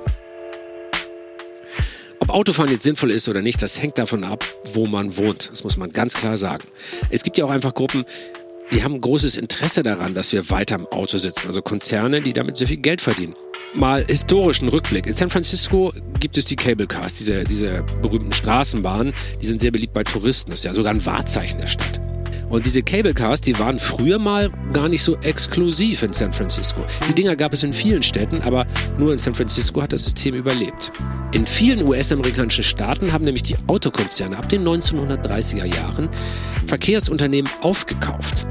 [2.19, 5.51] Ob Autofahren jetzt sinnvoll ist oder nicht, das hängt davon ab, wo man wohnt.
[5.51, 6.67] Das muss man ganz klar sagen.
[7.11, 8.03] Es gibt ja auch einfach Gruppen,
[8.71, 11.47] die haben großes Interesse daran, dass wir weiter im Auto sitzen.
[11.47, 13.35] Also Konzerne, die damit sehr viel Geld verdienen
[13.73, 15.05] mal historischen Rückblick.
[15.07, 19.13] In San Francisco gibt es die Cable Cars, diese, diese berühmten Straßenbahnen.
[19.41, 20.51] Die sind sehr beliebt bei Touristen.
[20.51, 22.01] Das ist ja sogar ein Wahrzeichen der Stadt.
[22.49, 26.81] Und diese Cable die waren früher mal gar nicht so exklusiv in San Francisco.
[27.07, 28.65] Die Dinger gab es in vielen Städten, aber
[28.97, 30.91] nur in San Francisco hat das System überlebt.
[31.33, 36.09] In vielen US-amerikanischen Staaten haben nämlich die Autokonzerne ab den 1930er Jahren
[36.65, 38.47] Verkehrsunternehmen aufgekauft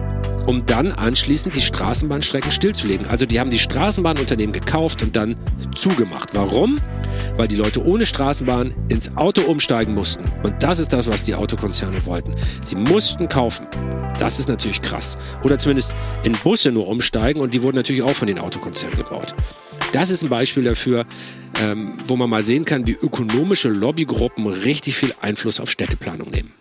[0.48, 3.06] um dann anschließend die Straßenbahnstrecken stillzulegen.
[3.06, 5.36] Also die haben die Straßenbahnunternehmen gekauft und dann
[5.74, 6.30] zugemacht.
[6.32, 6.80] Warum?
[7.36, 10.24] Weil die Leute ohne Straßenbahn ins Auto umsteigen mussten.
[10.42, 12.34] Und das ist das, was die Autokonzerne wollten.
[12.62, 13.66] Sie mussten kaufen.
[14.18, 15.16] Das ist natürlich krass.
[15.44, 19.34] Oder zumindest in Busse nur umsteigen und die wurden natürlich auch von den Autokonzernen gebaut.
[19.92, 21.06] Das ist ein Beispiel dafür,
[21.54, 26.52] ähm, wo man mal sehen kann, wie ökonomische Lobbygruppen richtig viel Einfluss auf Städteplanung nehmen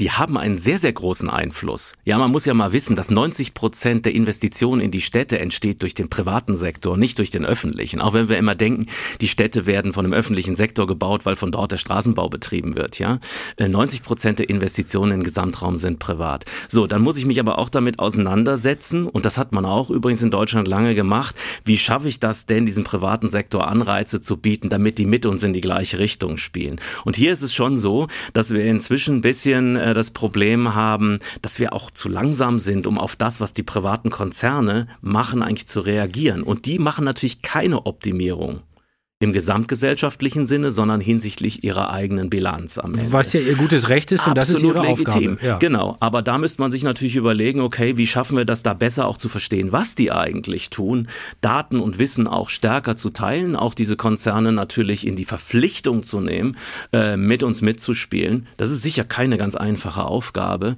[0.00, 1.92] die haben einen sehr, sehr großen Einfluss.
[2.04, 5.82] Ja, man muss ja mal wissen, dass 90 Prozent der Investitionen in die Städte entsteht
[5.82, 8.00] durch den privaten Sektor, nicht durch den öffentlichen.
[8.00, 8.86] Auch wenn wir immer denken,
[9.20, 12.98] die Städte werden von dem öffentlichen Sektor gebaut, weil von dort der Straßenbau betrieben wird,
[12.98, 13.18] ja.
[13.58, 16.46] 90 äh, Prozent der Investitionen im Gesamtraum sind privat.
[16.68, 20.22] So, dann muss ich mich aber auch damit auseinandersetzen, und das hat man auch übrigens
[20.22, 24.70] in Deutschland lange gemacht, wie schaffe ich das denn, diesem privaten Sektor Anreize zu bieten,
[24.70, 26.80] damit die mit uns in die gleiche Richtung spielen.
[27.04, 31.18] Und hier ist es schon so, dass wir inzwischen ein bisschen äh, das Problem haben,
[31.42, 35.66] dass wir auch zu langsam sind, um auf das, was die privaten Konzerne machen, eigentlich
[35.66, 36.42] zu reagieren.
[36.42, 38.60] Und die machen natürlich keine Optimierung
[39.22, 43.12] im gesamtgesellschaftlichen Sinne, sondern hinsichtlich ihrer eigenen Bilanz am Ende.
[43.12, 45.34] Was ja ihr gutes Recht ist und das ist ihre legitim.
[45.34, 45.46] Aufgabe.
[45.46, 45.58] Ja.
[45.58, 49.06] Genau, aber da müsste man sich natürlich überlegen, okay, wie schaffen wir das da besser
[49.06, 51.08] auch zu verstehen, was die eigentlich tun,
[51.42, 56.20] Daten und Wissen auch stärker zu teilen, auch diese Konzerne natürlich in die Verpflichtung zu
[56.20, 56.56] nehmen,
[56.94, 58.46] äh, mit uns mitzuspielen.
[58.56, 60.76] Das ist sicher keine ganz einfache Aufgabe.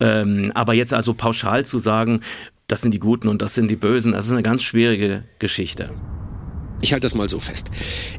[0.00, 2.22] Ähm, aber jetzt also pauschal zu sagen,
[2.66, 5.90] das sind die Guten und das sind die Bösen, das ist eine ganz schwierige Geschichte.
[6.84, 7.70] Ich halte das mal so fest.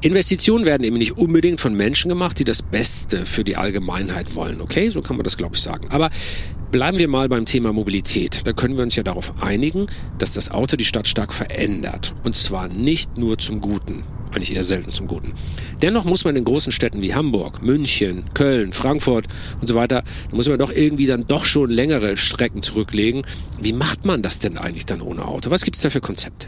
[0.02, 4.60] Investitionen werden eben nicht unbedingt von Menschen gemacht, die das Beste für die Allgemeinheit wollen.
[4.60, 5.88] Okay, so kann man das, glaube ich, sagen.
[5.92, 6.10] Aber
[6.72, 8.42] bleiben wir mal beim Thema Mobilität.
[8.44, 9.86] Da können wir uns ja darauf einigen,
[10.18, 12.16] dass das Auto die Stadt stark verändert.
[12.24, 15.34] Und zwar nicht nur zum Guten eigentlich eher selten zum Guten.
[15.84, 19.28] Dennoch muss man in großen Städten wie Hamburg, München, Köln, Frankfurt
[19.62, 23.22] und so weiter, da muss man doch irgendwie dann doch schon längere Strecken zurücklegen.
[23.62, 25.52] Wie macht man das denn eigentlich dann ohne Auto?
[25.52, 26.48] Was gibt es da für Konzepte?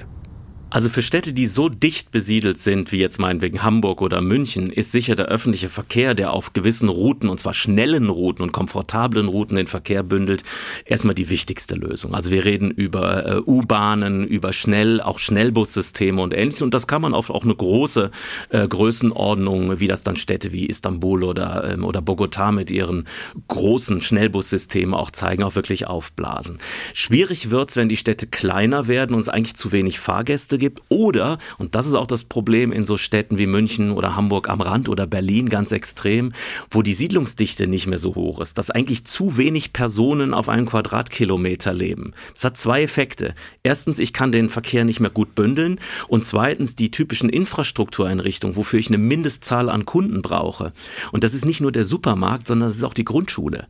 [0.69, 4.91] Also für Städte, die so dicht besiedelt sind, wie jetzt meinetwegen Hamburg oder München, ist
[4.91, 9.56] sicher der öffentliche Verkehr, der auf gewissen Routen, und zwar schnellen Routen und komfortablen Routen
[9.56, 10.43] den Verkehr bündelt,
[10.86, 12.13] erstmal die wichtigste Lösung.
[12.13, 16.62] Also wir reden über äh, U-Bahnen, über schnell, auch Schnellbussysteme und ähnliches.
[16.62, 18.12] Und das kann man auf auch eine große
[18.49, 23.08] äh, Größenordnung, wie das dann Städte wie Istanbul oder, ähm, oder Bogotá mit ihren
[23.47, 26.58] großen Schnellbussystemen auch zeigen, auch wirklich aufblasen.
[26.93, 31.38] Schwierig wird's, wenn die Städte kleiner werden und es eigentlich zu wenig Fahrgäste gibt oder,
[31.58, 34.89] und das ist auch das Problem in so Städten wie München oder Hamburg am Rand
[34.89, 36.32] oder Berlin ganz extrem,
[36.70, 40.65] wo die Siedlungsdichte nicht mehr so hoch ist, dass eigentlich zu wenig Personen auf einen
[40.65, 42.13] Quadratkilometer leben.
[42.34, 43.34] Das hat zwei Effekte.
[43.63, 48.80] Erstens, ich kann den Verkehr nicht mehr gut bündeln und zweitens die typischen Infrastruktureinrichtungen, wofür
[48.80, 50.74] ich eine Mindestzahl an Kunden brauche.
[51.12, 53.67] Und das ist nicht nur der Supermarkt, sondern das ist auch die Grundschule.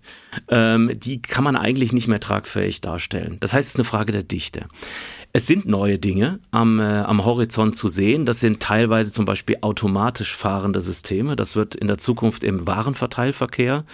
[0.50, 3.38] Ähm, die kann man eigentlich nicht mehr tragfähig darstellen.
[3.40, 4.66] Das heißt, es ist eine Frage der Dichte.
[5.38, 8.26] Es sind neue Dinge am, äh, am Horizont zu sehen.
[8.26, 11.36] Das sind teilweise zum Beispiel automatisch fahrende Systeme.
[11.36, 13.86] Das wird in der Zukunft im Warenverteilverkehr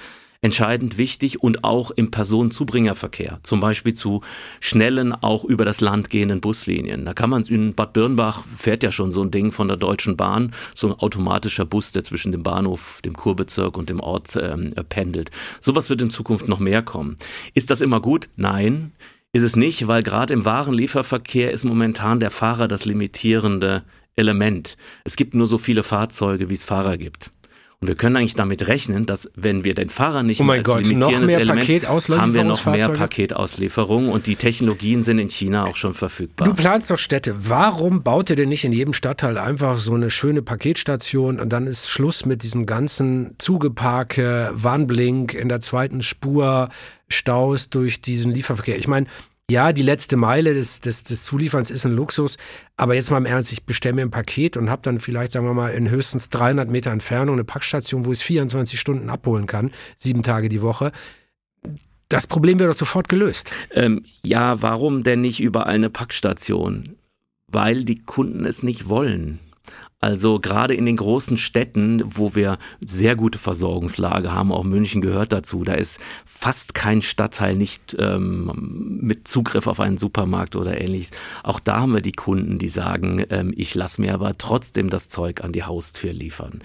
[0.42, 4.22] entscheidend wichtig und auch im Personenzubringerverkehr, zum Beispiel zu
[4.62, 7.04] schnellen, auch über das Land gehenden Buslinien.
[7.04, 10.16] Da kann man in Bad Birnbach fährt ja schon so ein Ding von der Deutschen
[10.16, 14.74] Bahn, so ein automatischer Bus, der zwischen dem Bahnhof, dem Kurbezirk und dem Ort ähm,
[14.88, 15.30] pendelt.
[15.60, 17.18] Sowas wird in Zukunft noch mehr kommen.
[17.54, 18.30] Ist das immer gut?
[18.38, 18.94] Nein
[19.34, 23.84] ist es nicht, weil gerade im Warenlieferverkehr ist momentan der Fahrer das limitierende
[24.16, 24.78] Element.
[25.04, 27.32] Es gibt nur so viele Fahrzeuge, wie es Fahrer gibt.
[27.84, 30.64] Und wir können eigentlich damit rechnen, dass wenn wir den Fahrer nicht oh mehr als
[30.64, 31.86] Gott, limitierendes Element
[32.18, 36.48] haben wir noch mehr Paketauslieferung und die Technologien sind in China auch schon verfügbar.
[36.48, 37.36] Du planst doch Städte.
[37.40, 41.68] Warum baut ihr denn nicht in jedem Stadtteil einfach so eine schöne Paketstation und dann
[41.68, 46.70] ist Schluss mit diesem ganzen Zugeparke, Warnblink in der zweiten Spur,
[47.10, 48.78] Staus durch diesen Lieferverkehr?
[48.78, 49.08] Ich meine,
[49.52, 52.38] ja, die letzte Meile des, des, des Zulieferns ist ein Luxus,
[52.78, 55.46] aber jetzt mal im Ernst, ich bestelle mir ein Paket und habe dann vielleicht, sagen
[55.46, 59.46] wir mal, in höchstens 300 Meter Entfernung eine Packstation, wo ich es 24 Stunden abholen
[59.46, 60.92] kann, sieben Tage die Woche.
[62.08, 63.52] Das Problem wäre doch sofort gelöst.
[63.72, 66.96] Ähm, ja, warum denn nicht überall eine Packstation?
[67.48, 69.40] Weil die Kunden es nicht wollen.
[70.04, 75.32] Also gerade in den großen Städten, wo wir sehr gute Versorgungslage haben, auch München gehört
[75.32, 81.12] dazu, da ist fast kein Stadtteil nicht ähm, mit Zugriff auf einen Supermarkt oder ähnliches.
[81.42, 85.08] Auch da haben wir die Kunden, die sagen, ähm, ich lasse mir aber trotzdem das
[85.08, 86.60] Zeug an die Haustür liefern.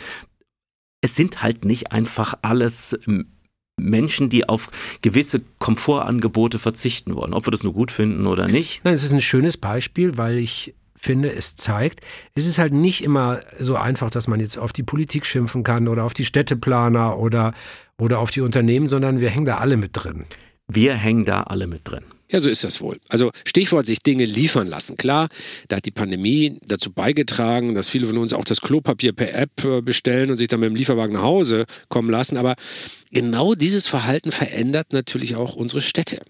[1.00, 3.28] Es sind halt nicht einfach alles ähm,
[3.76, 4.68] Menschen, die auf
[5.00, 8.80] gewisse Komfortangebote verzichten wollen, ob wir das nur gut finden oder nicht.
[8.82, 12.00] Das ist ein schönes Beispiel, weil ich finde, es zeigt,
[12.34, 15.88] es ist halt nicht immer so einfach, dass man jetzt auf die Politik schimpfen kann
[15.88, 17.54] oder auf die Städteplaner oder,
[17.98, 20.24] oder auf die Unternehmen, sondern wir hängen da alle mit drin.
[20.66, 22.04] Wir hängen da alle mit drin.
[22.30, 22.98] Ja, so ist das wohl.
[23.08, 24.96] Also Stichwort sich Dinge liefern lassen.
[24.96, 25.28] Klar,
[25.68, 29.64] da hat die Pandemie dazu beigetragen, dass viele von uns auch das Klopapier per App
[29.64, 32.36] äh, bestellen und sich dann mit dem Lieferwagen nach Hause kommen lassen.
[32.36, 32.54] Aber
[33.10, 36.20] genau dieses Verhalten verändert natürlich auch unsere Städte.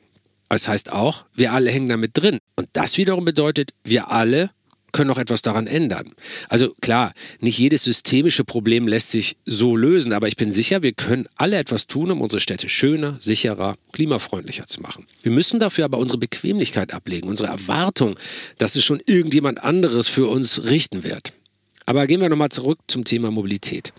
[0.48, 2.38] Das heißt auch, wir alle hängen damit drin.
[2.54, 4.50] Und das wiederum bedeutet, wir alle
[4.92, 6.12] können auch etwas daran ändern.
[6.48, 10.92] Also klar, nicht jedes systemische Problem lässt sich so lösen, aber ich bin sicher, wir
[10.92, 15.06] können alle etwas tun, um unsere Städte schöner, sicherer, klimafreundlicher zu machen.
[15.22, 18.16] Wir müssen dafür aber unsere Bequemlichkeit ablegen, unsere Erwartung,
[18.56, 21.32] dass es schon irgendjemand anderes für uns richten wird.
[21.86, 23.92] Aber gehen wir nochmal zurück zum Thema Mobilität.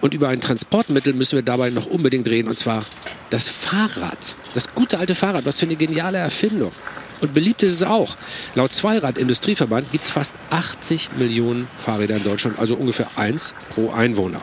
[0.00, 2.84] Und über ein Transportmittel müssen wir dabei noch unbedingt reden, und zwar
[3.30, 4.36] das Fahrrad.
[4.52, 6.72] Das gute alte Fahrrad, was für eine geniale Erfindung.
[7.20, 8.16] Und beliebt ist es auch.
[8.54, 14.40] Laut Zweirad-Industrieverband gibt es fast 80 Millionen Fahrräder in Deutschland, also ungefähr eins pro Einwohner.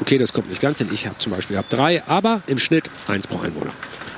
[0.00, 0.88] Okay, das kommt nicht ganz hin.
[0.92, 3.72] Ich habe zum Beispiel hab drei, aber im Schnitt eins pro Einwohner.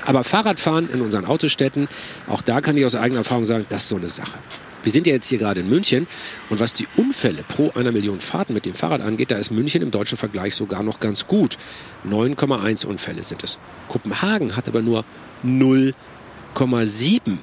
[0.05, 1.87] Aber Fahrradfahren in unseren Autostädten,
[2.27, 4.37] auch da kann ich aus eigener Erfahrung sagen, das ist so eine Sache.
[4.83, 6.07] Wir sind ja jetzt hier gerade in München
[6.49, 9.81] und was die Unfälle pro einer Million Fahrten mit dem Fahrrad angeht, da ist München
[9.81, 11.57] im deutschen Vergleich sogar noch ganz gut.
[12.05, 13.59] 9,1 Unfälle sind es.
[13.87, 15.05] Kopenhagen hat aber nur
[15.45, 17.37] 0,7.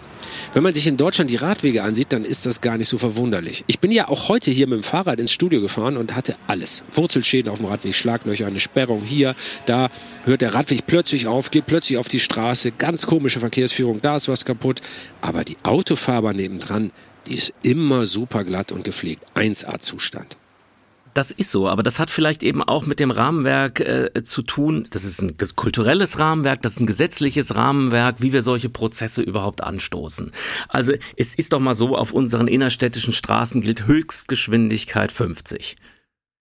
[0.52, 3.64] Wenn man sich in Deutschland die Radwege ansieht, dann ist das gar nicht so verwunderlich.
[3.66, 6.82] Ich bin ja auch heute hier mit dem Fahrrad ins Studio gefahren und hatte alles.
[6.92, 9.34] Wurzelschäden auf dem Radweg, Schlaglöcher, eine Sperrung hier,
[9.66, 9.90] da
[10.24, 14.28] hört der Radweg plötzlich auf, geht plötzlich auf die Straße, ganz komische Verkehrsführung, da ist
[14.28, 14.80] was kaputt.
[15.20, 16.92] Aber die Autofahrer nebendran,
[17.26, 19.22] Die ist immer super glatt und gepflegt.
[19.34, 20.36] 1A-Zustand.
[21.14, 24.86] Das ist so, aber das hat vielleicht eben auch mit dem Rahmenwerk äh, zu tun.
[24.90, 29.62] Das ist ein kulturelles Rahmenwerk, das ist ein gesetzliches Rahmenwerk, wie wir solche Prozesse überhaupt
[29.62, 30.30] anstoßen.
[30.68, 35.76] Also es ist doch mal so, auf unseren innerstädtischen Straßen gilt Höchstgeschwindigkeit 50.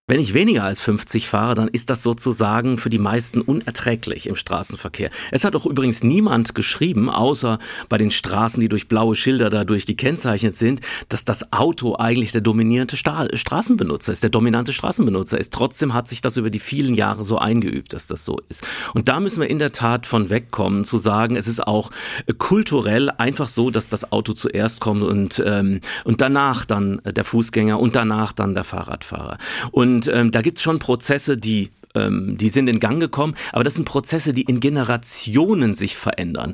[0.10, 4.36] Wenn ich weniger als 50 fahre, dann ist das sozusagen für die meisten unerträglich im
[4.36, 5.12] Straßenverkehr.
[5.30, 9.86] Es hat auch übrigens niemand geschrieben, außer bei den Straßen, die durch blaue Schilder dadurch
[9.86, 15.54] gekennzeichnet sind, dass das Auto eigentlich der dominierende Stra Straßenbenutzer ist, der dominante Straßenbenutzer ist.
[15.54, 18.65] Trotzdem hat sich das über die vielen Jahre so eingeübt, dass das so ist.
[18.95, 21.91] Und da müssen wir in der Tat von wegkommen, zu sagen, es ist auch
[22.39, 27.80] kulturell einfach so, dass das Auto zuerst kommt und, ähm, und danach dann der Fußgänger
[27.80, 29.38] und danach dann der Fahrradfahrer.
[29.69, 33.35] Und und ähm, da gibt es schon Prozesse, die, ähm, die sind in Gang gekommen,
[33.51, 36.53] aber das sind Prozesse, die in Generationen sich verändern.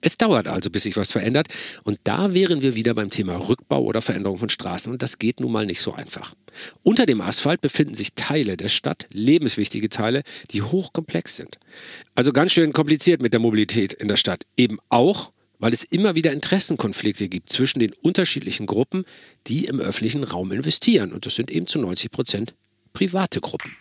[0.00, 1.46] Es dauert also, bis sich was verändert.
[1.84, 4.90] Und da wären wir wieder beim Thema Rückbau oder Veränderung von Straßen.
[4.90, 6.34] Und das geht nun mal nicht so einfach.
[6.82, 11.60] Unter dem Asphalt befinden sich Teile der Stadt, lebenswichtige Teile, die hochkomplex sind.
[12.16, 14.44] Also ganz schön kompliziert mit der Mobilität in der Stadt.
[14.56, 19.04] Eben auch, weil es immer wieder Interessenkonflikte gibt zwischen den unterschiedlichen Gruppen,
[19.46, 21.12] die im öffentlichen Raum investieren.
[21.12, 22.54] Und das sind eben zu 90 Prozent
[22.92, 23.76] private Gruppen.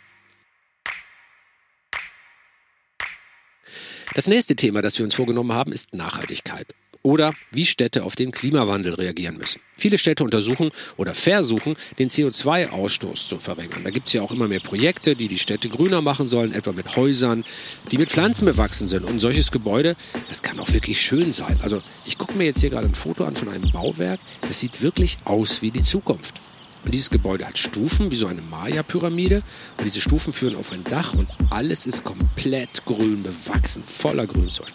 [4.14, 8.32] Das nächste Thema, das wir uns vorgenommen haben, ist Nachhaltigkeit oder wie Städte auf den
[8.32, 9.62] Klimawandel reagieren müssen.
[9.76, 13.84] Viele Städte untersuchen oder versuchen, den CO2-Ausstoß zu verringern.
[13.84, 16.74] Da gibt es ja auch immer mehr Projekte, die die Städte grüner machen sollen, etwa
[16.74, 17.44] mit Häusern,
[17.92, 19.06] die mit Pflanzen bewachsen sind.
[19.06, 19.96] Und solches Gebäude,
[20.30, 21.60] das kann auch wirklich schön sein.
[21.62, 24.82] Also ich gucke mir jetzt hier gerade ein Foto an von einem Bauwerk, das sieht
[24.82, 26.42] wirklich aus wie die Zukunft.
[26.84, 29.44] Und dieses Gebäude hat Stufen, wie so eine Maya-Pyramide.
[29.78, 34.72] Und diese Stufen führen auf ein Dach und alles ist komplett grün bewachsen, voller Grünzeug.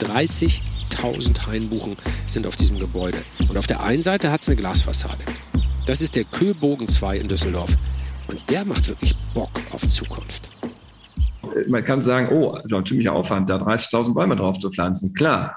[0.00, 3.24] 30.000 Hainbuchen sind auf diesem Gebäude.
[3.48, 5.24] Und auf der einen Seite hat es eine Glasfassade.
[5.86, 7.74] Das ist der Köbogen 2 in Düsseldorf.
[8.28, 10.50] Und der macht wirklich Bock auf Zukunft.
[11.66, 15.12] Man kann sagen, oh, das ein ziemlicher Aufwand, da 30.000 Bäume drauf zu pflanzen.
[15.14, 15.56] Klar,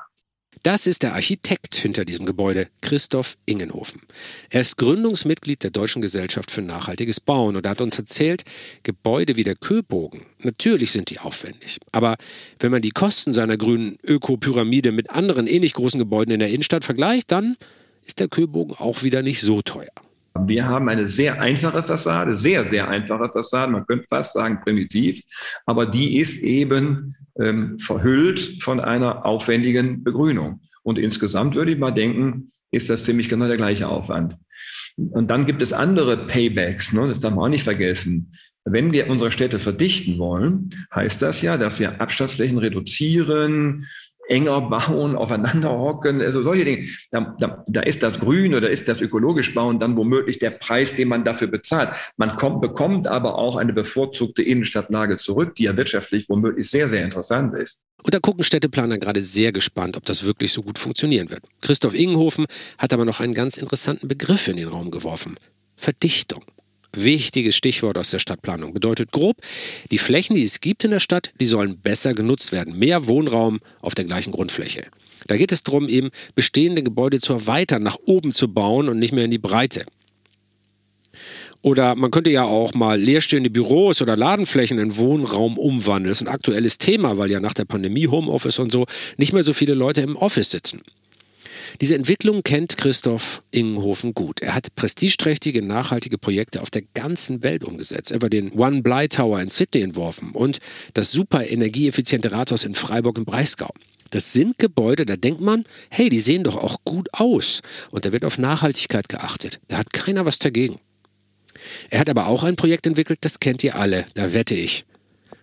[0.63, 4.01] das ist der Architekt hinter diesem Gebäude, Christoph Ingenhofen.
[4.49, 8.43] Er ist Gründungsmitglied der Deutschen Gesellschaft für nachhaltiges Bauen und hat uns erzählt,
[8.83, 11.79] Gebäude wie der Köbogen, natürlich sind die aufwendig.
[11.91, 12.17] Aber
[12.59, 16.83] wenn man die Kosten seiner grünen Ökopyramide mit anderen ähnlich großen Gebäuden in der Innenstadt
[16.83, 17.57] vergleicht, dann
[18.05, 19.91] ist der Köbogen auch wieder nicht so teuer.
[20.39, 25.21] Wir haben eine sehr einfache Fassade, sehr, sehr einfache Fassade, man könnte fast sagen primitiv,
[25.65, 30.61] aber die ist eben ähm, verhüllt von einer aufwendigen Begrünung.
[30.83, 34.37] Und insgesamt würde ich mal denken, ist das ziemlich genau der gleiche Aufwand.
[34.97, 37.07] Und dann gibt es andere Paybacks, ne?
[37.07, 38.33] das darf man auch nicht vergessen.
[38.65, 43.87] Wenn wir unsere Städte verdichten wollen, heißt das ja, dass wir Abstandsflächen reduzieren,
[44.31, 46.87] enger bauen, aufeinander hocken, also solche Dinge.
[47.11, 50.95] Da, da, da ist das Grün oder ist das ökologisch bauen dann womöglich der Preis,
[50.95, 51.89] den man dafür bezahlt.
[52.17, 57.03] Man kommt, bekommt aber auch eine bevorzugte Innenstadtlage zurück, die ja wirtschaftlich womöglich sehr, sehr
[57.03, 57.77] interessant ist.
[58.03, 61.43] Und da gucken Städteplaner gerade sehr gespannt, ob das wirklich so gut funktionieren wird.
[61.61, 65.35] Christoph Ingenhofen hat aber noch einen ganz interessanten Begriff in den Raum geworfen.
[65.75, 66.43] Verdichtung.
[66.93, 68.73] Wichtiges Stichwort aus der Stadtplanung.
[68.73, 69.37] Bedeutet grob,
[69.91, 72.77] die Flächen, die es gibt in der Stadt, die sollen besser genutzt werden.
[72.77, 74.83] Mehr Wohnraum auf der gleichen Grundfläche.
[75.27, 79.13] Da geht es darum, eben bestehende Gebäude zu erweitern, nach oben zu bauen und nicht
[79.13, 79.85] mehr in die Breite.
[81.61, 86.09] Oder man könnte ja auch mal leerstehende Büros oder Ladenflächen in Wohnraum umwandeln.
[86.09, 89.43] Das ist ein aktuelles Thema, weil ja nach der Pandemie Homeoffice und so nicht mehr
[89.43, 90.81] so viele Leute im Office sitzen.
[91.79, 94.41] Diese Entwicklung kennt Christoph Ingenhofen gut.
[94.41, 98.11] Er hat prestigeträchtige, nachhaltige Projekte auf der ganzen Welt umgesetzt.
[98.11, 100.59] Etwa den One Bly Tower in Sydney entworfen und
[100.93, 103.69] das super energieeffiziente Rathaus in Freiburg im Breisgau.
[104.09, 107.61] Das sind Gebäude, da denkt man, hey, die sehen doch auch gut aus.
[107.91, 109.61] Und da wird auf Nachhaltigkeit geachtet.
[109.69, 110.79] Da hat keiner was dagegen.
[111.89, 114.85] Er hat aber auch ein Projekt entwickelt, das kennt ihr alle, da wette ich.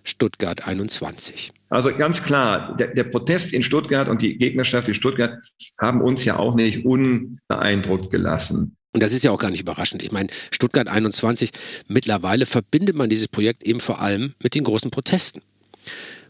[0.04, 1.52] Stuttgart 21.
[1.70, 5.38] Also ganz klar, der, der, Protest in Stuttgart und die Gegnerschaft in Stuttgart
[5.78, 8.76] haben uns ja auch nicht unbeeindruckt gelassen.
[8.92, 10.02] Und das ist ja auch gar nicht überraschend.
[10.02, 11.50] Ich meine, Stuttgart 21,
[11.88, 15.42] mittlerweile verbindet man dieses Projekt eben vor allem mit den großen Protesten.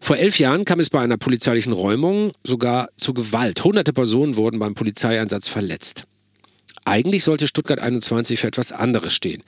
[0.00, 3.62] Vor elf Jahren kam es bei einer polizeilichen Räumung sogar zu Gewalt.
[3.64, 6.04] Hunderte Personen wurden beim Polizeieinsatz verletzt.
[6.88, 9.42] Eigentlich sollte Stuttgart 21 für etwas anderes stehen.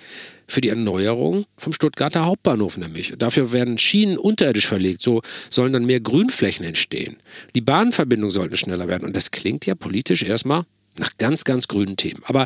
[0.47, 3.15] Für die Erneuerung vom Stuttgarter Hauptbahnhof nämlich.
[3.17, 5.01] Dafür werden Schienen unterirdisch verlegt.
[5.01, 7.17] So sollen dann mehr Grünflächen entstehen.
[7.55, 9.07] Die Bahnverbindungen sollten schneller werden.
[9.07, 10.65] Und das klingt ja politisch erstmal
[10.99, 12.21] nach ganz, ganz grünen Themen.
[12.25, 12.45] Aber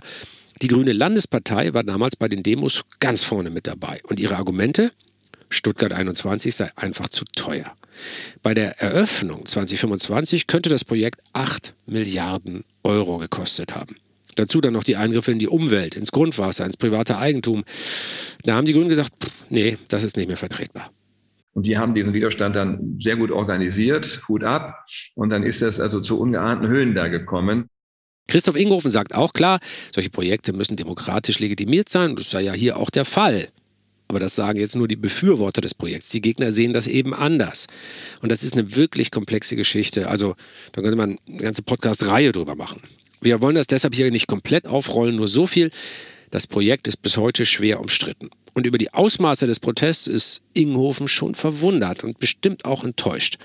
[0.63, 4.01] die Grüne Landespartei war damals bei den Demos ganz vorne mit dabei.
[4.05, 4.93] Und ihre Argumente?
[5.49, 7.77] Stuttgart 21 sei einfach zu teuer.
[8.45, 13.97] Bei der Eröffnung 2025 könnte das Projekt 8 Milliarden Euro gekostet haben.
[14.37, 17.65] Dazu dann noch die Eingriffe in die Umwelt, ins Grundwasser, ins private Eigentum.
[18.45, 20.91] Da haben die Grünen gesagt, pff, nee, das ist nicht mehr vertretbar.
[21.53, 24.85] Und die haben diesen Widerstand dann sehr gut organisiert, Hut ab.
[25.15, 27.69] Und dann ist das also zu ungeahnten Höhen da gekommen.
[28.27, 29.61] Christoph Inghofen sagt auch klar,
[29.95, 32.17] solche Projekte müssen demokratisch legitimiert sein.
[32.17, 33.49] Das sei ja hier auch der Fall.
[34.09, 36.11] Aber das sagen jetzt nur die Befürworter des Projekts.
[36.11, 37.67] Die Gegner sehen das eben anders.
[38.21, 40.09] Und das ist eine wirklich komplexe Geschichte.
[40.09, 40.35] Also
[40.73, 42.83] da könnte man eine ganze Podcast-Reihe drüber machen.
[43.25, 45.71] Wir wollen das deshalb hier nicht komplett aufrollen, nur so viel.
[46.31, 48.29] Das Projekt ist bis heute schwer umstritten.
[48.53, 53.39] Und über die Ausmaße des Protests ist Inghofen schon verwundert und bestimmt auch enttäuscht.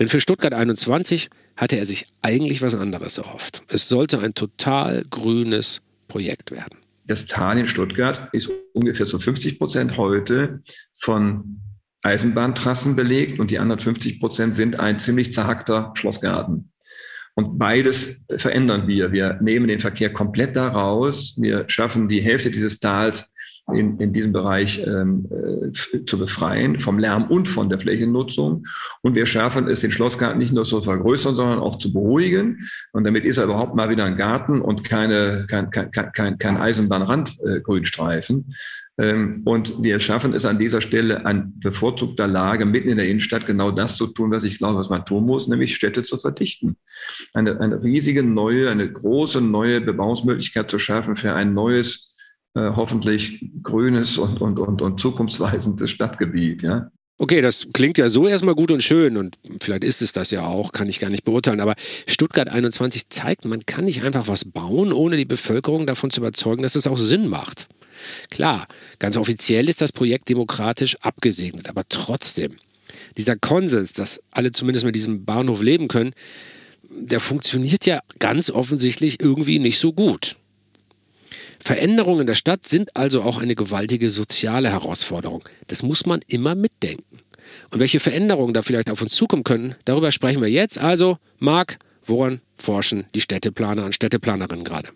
[0.00, 3.62] Denn für Stuttgart 21 hatte er sich eigentlich was anderes erhofft.
[3.68, 6.78] Es sollte ein total grünes Projekt werden.
[7.06, 10.60] Das Tal in Stuttgart ist ungefähr zu 50 Prozent heute
[10.98, 11.60] von
[12.02, 16.72] Eisenbahntrassen belegt und die anderen 50 Prozent sind ein ziemlich zerhackter Schlossgarten.
[17.34, 19.12] Und beides verändern wir.
[19.12, 21.34] Wir nehmen den Verkehr komplett da raus.
[21.38, 23.30] Wir schaffen die Hälfte dieses Tals
[23.74, 28.66] in, in diesem Bereich ähm, äh, zu befreien, vom Lärm und von der Flächennutzung.
[29.02, 32.68] Und wir schaffen es, den Schlossgarten nicht nur zu vergrößern, sondern auch zu beruhigen.
[32.92, 36.56] Und damit ist er überhaupt mal wieder ein Garten und keine, kein, kein, kein, kein
[36.56, 38.46] Eisenbahnrandgrünstreifen.
[38.48, 38.54] Äh,
[39.00, 43.70] und wir schaffen es an dieser Stelle an bevorzugter Lage mitten in der Innenstadt genau
[43.70, 46.76] das zu tun, was ich glaube, was man tun muss, nämlich Städte zu verdichten.
[47.32, 52.14] Eine, eine riesige neue, eine große neue Bebauungsmöglichkeit zu schaffen für ein neues
[52.54, 56.62] äh, hoffentlich grünes und, und, und, und zukunftsweisendes Stadtgebiet.
[56.62, 56.90] Ja?
[57.16, 60.44] Okay, das klingt ja so erstmal gut und schön und vielleicht ist es das ja
[60.44, 61.60] auch, kann ich gar nicht beurteilen.
[61.60, 61.74] Aber
[62.06, 66.62] Stuttgart 21 zeigt, man kann nicht einfach was bauen, ohne die Bevölkerung davon zu überzeugen,
[66.62, 67.68] dass es auch Sinn macht.
[68.30, 68.66] Klar,
[68.98, 72.56] ganz offiziell ist das Projekt demokratisch abgesegnet, aber trotzdem,
[73.16, 76.12] dieser Konsens, dass alle zumindest mit diesem Bahnhof leben können,
[76.90, 80.36] der funktioniert ja ganz offensichtlich irgendwie nicht so gut.
[81.62, 85.44] Veränderungen in der Stadt sind also auch eine gewaltige soziale Herausforderung.
[85.66, 87.20] Das muss man immer mitdenken.
[87.70, 90.78] Und welche Veränderungen da vielleicht auf uns zukommen können, darüber sprechen wir jetzt.
[90.78, 94.88] Also, Marc, woran forschen die Städteplaner und Städteplanerinnen gerade?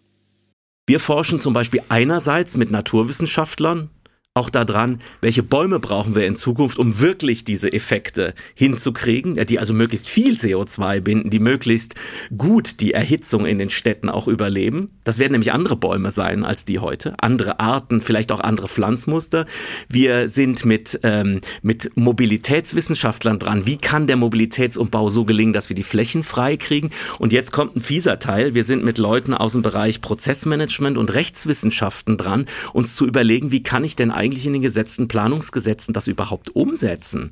[0.86, 3.88] Wir forschen zum Beispiel einerseits mit Naturwissenschaftlern,
[4.36, 9.72] auch daran, welche Bäume brauchen wir in Zukunft, um wirklich diese Effekte hinzukriegen, die also
[9.72, 11.94] möglichst viel CO2 binden, die möglichst
[12.36, 14.90] gut die Erhitzung in den Städten auch überleben.
[15.04, 19.46] Das werden nämlich andere Bäume sein als die heute, andere Arten, vielleicht auch andere Pflanzmuster.
[19.88, 23.66] Wir sind mit, ähm, mit Mobilitätswissenschaftlern dran.
[23.66, 26.90] Wie kann der Mobilitätsumbau so gelingen, dass wir die Flächen frei kriegen?
[27.20, 28.54] Und jetzt kommt ein fieser Teil.
[28.54, 33.62] Wir sind mit Leuten aus dem Bereich Prozessmanagement und Rechtswissenschaften dran, uns zu überlegen, wie
[33.62, 37.30] kann ich denn eigentlich eigentlich in den gesetzten Planungsgesetzen das überhaupt umsetzen?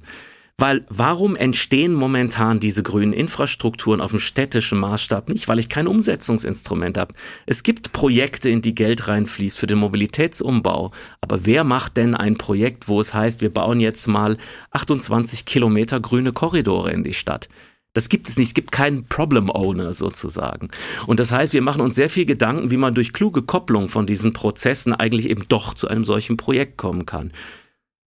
[0.59, 5.48] Weil warum entstehen momentan diese grünen Infrastrukturen auf dem städtischen Maßstab nicht?
[5.48, 7.14] Weil ich kein Umsetzungsinstrument habe.
[7.46, 10.92] Es gibt Projekte, in die Geld reinfließt für den Mobilitätsumbau.
[11.20, 14.37] Aber wer macht denn ein Projekt, wo es heißt, wir bauen jetzt mal
[14.70, 17.48] 28 Kilometer grüne Korridore in die Stadt?
[17.94, 18.48] Das gibt es nicht.
[18.48, 20.70] Es gibt keinen Problem Owner sozusagen.
[21.07, 24.07] Und das heißt, wir machen uns sehr viel Gedanken, wie man durch kluge Kopplung von
[24.07, 27.33] diesen Prozessen eigentlich eben doch zu einem solchen Projekt kommen kann.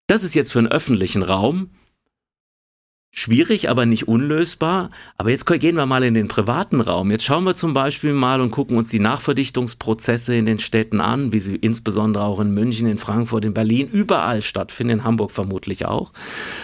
[0.08, 1.70] Das ist jetzt für einen öffentlichen Raum
[3.16, 4.90] schwierig, aber nicht unlösbar.
[5.18, 7.12] Aber jetzt gehen wir mal in den privaten Raum.
[7.12, 11.32] Jetzt schauen wir zum Beispiel mal und gucken uns die Nachverdichtungsprozesse in den Städten an,
[11.32, 15.86] wie sie insbesondere auch in München, in Frankfurt, in Berlin, überall stattfinden, in Hamburg vermutlich
[15.86, 16.12] auch,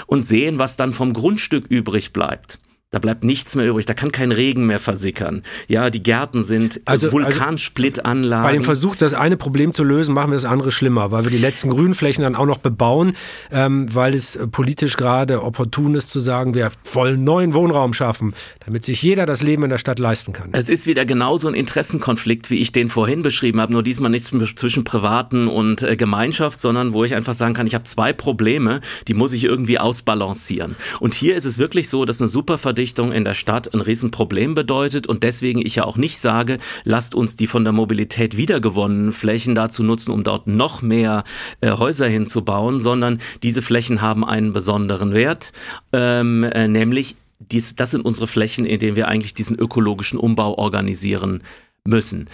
[0.08, 2.60] und sehen, was dann vom Grundstück übrig bleibt.
[2.94, 5.44] Da bleibt nichts mehr übrig, da kann kein Regen mehr versickern.
[5.70, 8.44] Ja, die Gärten sind also, also Vulkansplittanlagen.
[8.44, 11.32] bei dem Versuch, das eine Problem zu lösen, machen wir das andere schlimmer, weil wir
[11.32, 13.14] die letzten Grünflächen dann auch noch bebauen,
[13.50, 18.34] ähm, weil es politisch gerade opportun ist zu sagen, wir wollen neuen Wohnraum schaffen,
[18.66, 20.50] damit sich jeder das Leben in der Stadt leisten kann.
[20.52, 24.26] Es ist wieder genauso ein Interessenkonflikt, wie ich den vorhin beschrieben habe, nur diesmal nicht
[24.26, 28.82] zwischen Privaten und äh, Gemeinschaft, sondern wo ich einfach sagen kann, ich habe zwei Probleme,
[29.08, 30.76] die muss ich irgendwie ausbalancieren.
[31.00, 32.81] Und hier ist es wirklich so, dass eine super Verdichtung
[33.12, 37.36] in der Stadt ein Riesenproblem bedeutet und deswegen ich ja auch nicht sage, lasst uns
[37.36, 41.24] die von der Mobilität wiedergewonnenen Flächen dazu nutzen, um dort noch mehr
[41.62, 45.54] äh, Häuser hinzubauen, sondern diese Flächen haben einen besonderen Wert,
[45.94, 50.58] ähm, äh, nämlich dies, das sind unsere Flächen, in denen wir eigentlich diesen ökologischen Umbau
[50.58, 51.44] organisieren
[51.84, 52.28] müssen.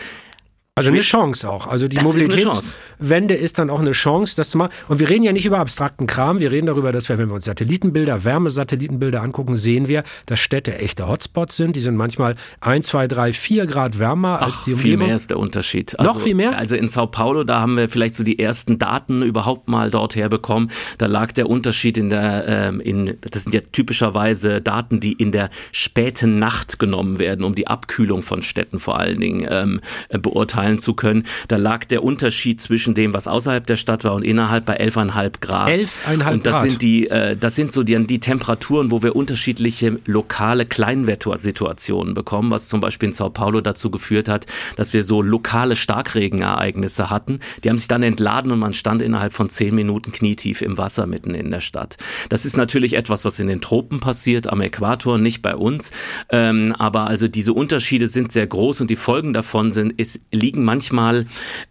[0.77, 1.65] Also eine Chance auch.
[1.65, 4.71] Also die Mobilitätswende ist, ist, dann auch eine Chance, das zu machen.
[4.87, 6.39] Und wir reden ja nicht über abstrakten Kram.
[6.39, 10.77] Wir reden darüber, dass wir, wenn wir uns Satellitenbilder, Wärmesatellitenbilder angucken, sehen wir, dass Städte
[10.77, 11.75] echte Hotspots sind.
[11.75, 14.99] Die sind manchmal ein, zwei, drei, vier Grad wärmer Ach, als die Umgebung.
[14.99, 15.97] Viel mehr ist der Unterschied.
[15.97, 16.55] Also, Noch viel mehr?
[16.55, 20.15] Also in Sao Paulo, da haben wir vielleicht so die ersten Daten überhaupt mal dort
[20.15, 20.69] herbekommen.
[20.99, 25.31] Da lag der Unterschied in der, ähm, in, das sind ja typischerweise Daten, die in
[25.31, 29.81] der späten Nacht genommen werden, um die Abkühlung von Städten vor allen Dingen ähm,
[30.21, 31.23] beurteilen beurteilen zu können.
[31.47, 35.39] Da lag der Unterschied zwischen dem, was außerhalb der Stadt war und innerhalb bei 11,5
[35.39, 35.69] Grad.
[35.69, 36.33] 11,5 Grad.
[36.33, 40.65] Und das sind die, äh, das sind so die, die Temperaturen, wo wir unterschiedliche lokale
[40.65, 44.45] Kleinwettersituationen bekommen, was zum Beispiel in Sao Paulo dazu geführt hat,
[44.75, 47.39] dass wir so lokale Starkregenereignisse hatten.
[47.63, 51.07] Die haben sich dann entladen und man stand innerhalb von zehn Minuten knietief im Wasser
[51.07, 51.97] mitten in der Stadt.
[52.29, 55.91] Das ist natürlich etwas, was in den Tropen passiert, am Äquator, nicht bei uns.
[56.29, 60.56] Ähm, aber also diese Unterschiede sind sehr groß und die Folgen davon sind, es liegen
[60.63, 61.25] manchmal,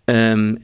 [0.06, 0.58] ähm,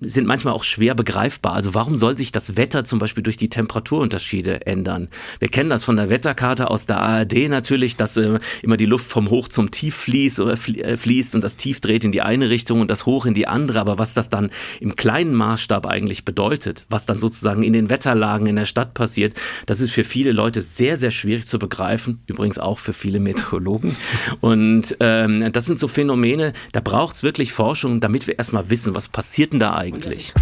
[0.00, 1.54] sind manchmal auch schwer begreifbar.
[1.54, 5.08] Also warum soll sich das Wetter zum Beispiel durch die Temperaturunterschiede ändern?
[5.38, 9.06] Wir kennen das von der Wetterkarte aus der ARD natürlich, dass äh, immer die Luft
[9.06, 12.50] vom Hoch zum Tief fließt oder äh, fließt und das Tief dreht in die eine
[12.50, 13.80] Richtung und das Hoch in die andere.
[13.80, 14.50] Aber was das dann
[14.80, 19.34] im kleinen Maßstab eigentlich bedeutet, was dann sozusagen in den Wetterlagen in der Stadt passiert,
[19.66, 22.22] das ist für viele Leute sehr, sehr schwierig zu begreifen.
[22.26, 23.96] Übrigens auch für viele Meteorologen.
[24.40, 28.94] Und ähm, das sind so Phänomene, da braucht es wirklich Forschung, damit wir erstmal wissen,
[28.94, 30.32] was passiert denn da eigentlich.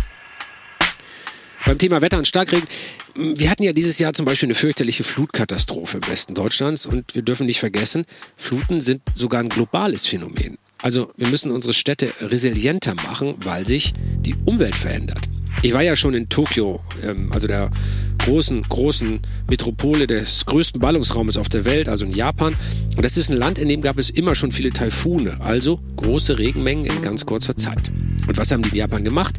[1.67, 2.67] Beim Thema Wetter und Starkregen,
[3.15, 7.23] wir hatten ja dieses Jahr zum Beispiel eine fürchterliche Flutkatastrophe im Westen Deutschlands und wir
[7.23, 8.07] dürfen nicht vergessen,
[8.37, 10.57] Fluten sind sogar ein globales Phänomen.
[10.81, 15.29] Also wir müssen unsere Städte resilienter machen, weil sich die Umwelt verändert.
[15.63, 17.71] Ich war ja schon in Tokio, ähm, also der
[18.19, 22.55] großen, großen Metropole des größten Ballungsraumes auf der Welt, also in Japan.
[22.97, 26.39] Und das ist ein Land, in dem gab es immer schon viele Taifune, also große
[26.39, 27.91] Regenmengen in ganz kurzer Zeit.
[28.29, 29.37] Und was haben die in Japan gemacht?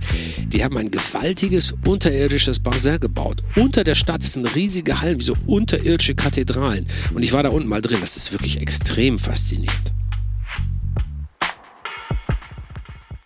[0.48, 3.42] Die haben ein gewaltiges unterirdisches Bassin gebaut.
[3.56, 6.88] Unter der Stadt sind riesige Hallen, wie so unterirdische Kathedralen.
[7.14, 8.00] Und ich war da unten mal drin.
[8.02, 9.94] Das ist wirklich extrem faszinierend.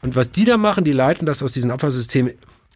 [0.02, 2.34] Und was die da machen, die leiten das aus diesen Abfallsystemen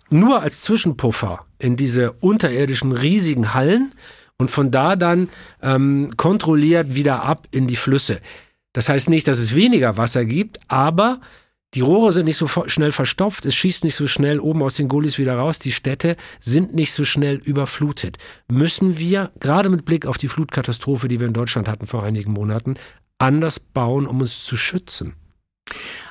[0.10, 3.94] nur als Zwischenpuffer in diese unterirdischen riesigen Hallen
[4.38, 5.30] und von da dann
[5.62, 8.22] ähm, kontrolliert wieder ab in die Flüsse.
[8.74, 11.20] Das heißt nicht, dass es weniger Wasser gibt, aber
[11.74, 14.88] die Rohre sind nicht so schnell verstopft, es schießt nicht so schnell oben aus den
[14.88, 18.18] Gullis wieder raus, die Städte sind nicht so schnell überflutet.
[18.48, 22.32] Müssen wir, gerade mit Blick auf die Flutkatastrophe, die wir in Deutschland hatten vor einigen
[22.32, 22.76] Monaten,
[23.18, 25.16] anders bauen, um uns zu schützen?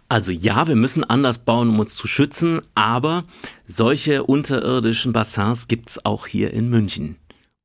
[0.08, 3.24] Also ja, wir müssen anders bauen, um uns zu schützen, aber
[3.66, 7.16] solche unterirdischen Bassins gibt's auch hier in München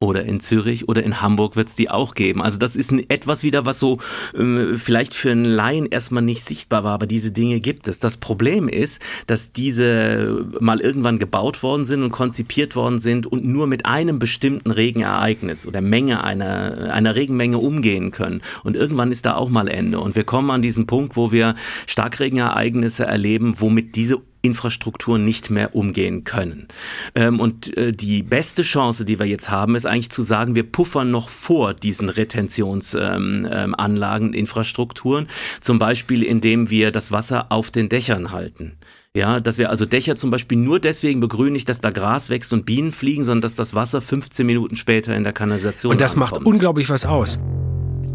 [0.02, 2.42] oder in Zürich oder in Hamburg wird es die auch geben.
[2.42, 4.00] Also das ist etwas wieder, was so
[4.34, 8.00] äh, vielleicht für einen Laien erstmal nicht sichtbar war, aber diese Dinge gibt es.
[8.00, 13.46] Das Problem ist, dass diese mal irgendwann gebaut worden sind und konzipiert worden sind und
[13.46, 18.42] nur mit einem bestimmten Regenereignis oder Menge einer, einer Regenmenge umgehen können.
[18.64, 20.00] Und irgendwann ist da auch mal Ende.
[20.00, 21.54] Und wir kommen an diesen Punkt, wo wir
[21.86, 26.68] Starkregenereignisse erleben, womit diese Infrastrukturen nicht mehr umgehen können.
[27.16, 30.64] Ähm, und äh, die beste Chance, die wir jetzt haben, ist eigentlich zu sagen, wir
[30.64, 35.28] puffern noch vor diesen Retentionsanlagen, ähm, ähm, Infrastrukturen,
[35.60, 38.78] zum Beispiel indem wir das Wasser auf den Dächern halten.
[39.14, 42.54] Ja, dass wir also Dächer zum Beispiel nur deswegen begrünen, nicht, dass da Gras wächst
[42.54, 46.14] und Bienen fliegen, sondern dass das Wasser 15 Minuten später in der Kanalisation Und das
[46.14, 46.32] ankommt.
[46.32, 47.44] macht unglaublich was aus.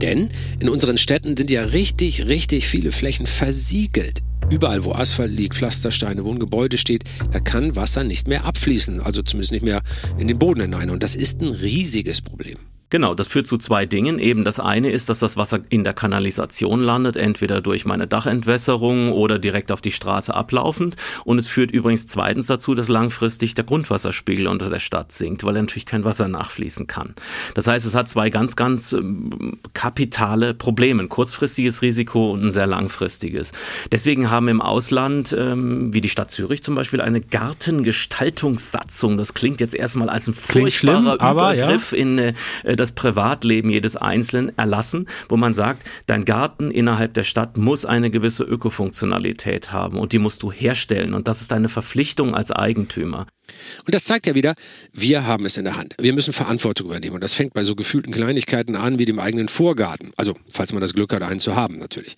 [0.00, 4.20] Denn in unseren Städten sind ja richtig, richtig viele Flächen versiegelt.
[4.49, 9.01] Überall, wo Asphalt liegt, Pflastersteine, wo ein Gebäude steht, da kann Wasser nicht mehr abfließen,
[9.01, 9.82] also zumindest nicht mehr
[10.18, 10.90] in den Boden hinein.
[10.90, 12.59] Und das ist ein riesiges Problem.
[12.89, 14.20] Genau, das führt zu zwei Dingen.
[14.20, 19.11] Eben das eine ist, dass das Wasser in der Kanalisation landet, entweder durch meine Dachentwässerung
[19.12, 20.95] oder direkt auf die Straße ablaufend.
[21.24, 25.55] Und es führt übrigens zweitens dazu, dass langfristig der Grundwasserspiegel unter der Stadt sinkt, weil
[25.55, 27.16] natürlich kein Wasser nachfließen kann.
[27.55, 31.03] Das heißt, es hat zwei ganz, ganz ähm, kapitale Probleme.
[31.03, 33.51] Ein kurzfristiges Risiko und ein sehr langfristiges.
[33.91, 39.18] Deswegen haben im Ausland, ähm, wie die Stadt Zürich zum Beispiel, eine Gartengestaltungssatzung.
[39.18, 41.99] Das klingt jetzt erstmal als ein furchtbarer schlimm, Übergriff ja.
[41.99, 47.56] in äh, das Privatleben jedes Einzelnen erlassen, wo man sagt, dein Garten innerhalb der Stadt
[47.56, 52.34] muss eine gewisse Ökofunktionalität haben und die musst du herstellen und das ist deine Verpflichtung
[52.34, 53.26] als Eigentümer.
[53.84, 54.54] Und das zeigt ja wieder,
[54.92, 55.94] wir haben es in der Hand.
[55.98, 57.14] Wir müssen Verantwortung übernehmen.
[57.14, 60.10] Und das fängt bei so gefühlten Kleinigkeiten an wie dem eigenen Vorgarten.
[60.16, 62.16] Also, falls man das Glück hat, einen zu haben, natürlich.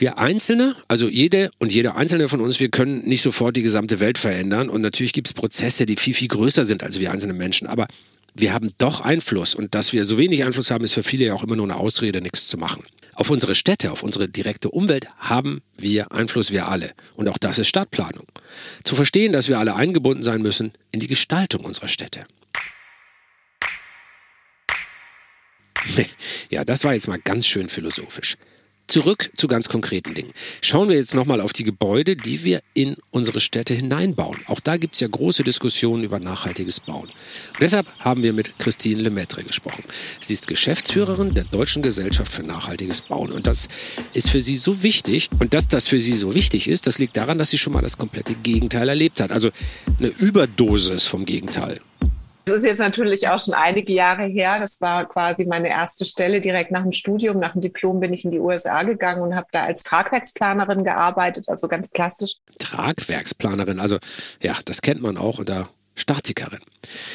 [0.00, 4.00] Wir Einzelne, also jede und jeder Einzelne von uns, wir können nicht sofort die gesamte
[4.00, 4.70] Welt verändern.
[4.70, 7.66] Und natürlich gibt es Prozesse, die viel, viel größer sind als wir einzelne Menschen.
[7.66, 7.86] Aber
[8.34, 11.34] wir haben doch Einfluss und dass wir so wenig Einfluss haben, ist für viele ja
[11.34, 12.84] auch immer nur eine Ausrede, nichts zu machen.
[13.14, 16.92] Auf unsere Städte, auf unsere direkte Umwelt haben wir Einfluss, wir alle.
[17.14, 18.26] Und auch das ist Stadtplanung.
[18.84, 22.24] Zu verstehen, dass wir alle eingebunden sein müssen in die Gestaltung unserer Städte.
[26.50, 28.36] Ja, das war jetzt mal ganz schön philosophisch.
[28.90, 30.32] Zurück zu ganz konkreten Dingen.
[30.62, 34.40] Schauen wir jetzt nochmal auf die Gebäude, die wir in unsere Städte hineinbauen.
[34.48, 37.04] Auch da gibt es ja große Diskussionen über nachhaltiges Bauen.
[37.04, 39.84] Und deshalb haben wir mit Christine Lemaitre gesprochen.
[40.18, 43.30] Sie ist Geschäftsführerin der Deutschen Gesellschaft für nachhaltiges Bauen.
[43.30, 43.68] Und das
[44.12, 45.28] ist für sie so wichtig.
[45.38, 47.82] Und dass das für sie so wichtig ist, das liegt daran, dass sie schon mal
[47.82, 49.30] das komplette Gegenteil erlebt hat.
[49.30, 49.50] Also
[50.00, 51.80] eine Überdosis vom Gegenteil.
[52.44, 54.58] Das ist jetzt natürlich auch schon einige Jahre her.
[54.58, 56.40] Das war quasi meine erste Stelle.
[56.40, 59.46] Direkt nach dem Studium, nach dem Diplom bin ich in die USA gegangen und habe
[59.52, 62.36] da als Tragwerksplanerin gearbeitet, also ganz klassisch.
[62.58, 63.98] Tragwerksplanerin, also
[64.42, 66.60] ja, das kennt man auch unter Statikerin.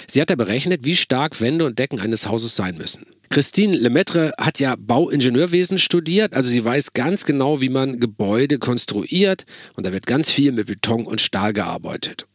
[0.08, 3.06] Sie hat ja berechnet, wie stark Wände und Decken eines Hauses sein müssen.
[3.30, 9.46] Christine Lemaitre hat ja Bauingenieurwesen studiert, also sie weiß ganz genau, wie man Gebäude konstruiert
[9.74, 12.28] und da wird ganz viel mit Beton und Stahl gearbeitet.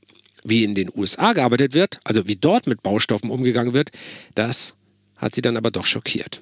[0.44, 3.90] Wie in den USA gearbeitet wird, also wie dort mit Baustoffen umgegangen wird,
[4.34, 4.74] das
[5.16, 6.40] hat sie dann aber doch schockiert.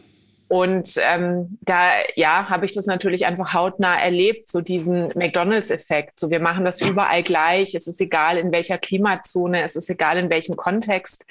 [0.49, 6.19] Und ähm, da ja, habe ich das natürlich einfach hautnah erlebt, so diesen McDonalds-Effekt.
[6.19, 7.75] So, wir machen das überall gleich.
[7.75, 11.27] Es ist egal, in welcher Klimazone, es ist egal, in welchem Kontext.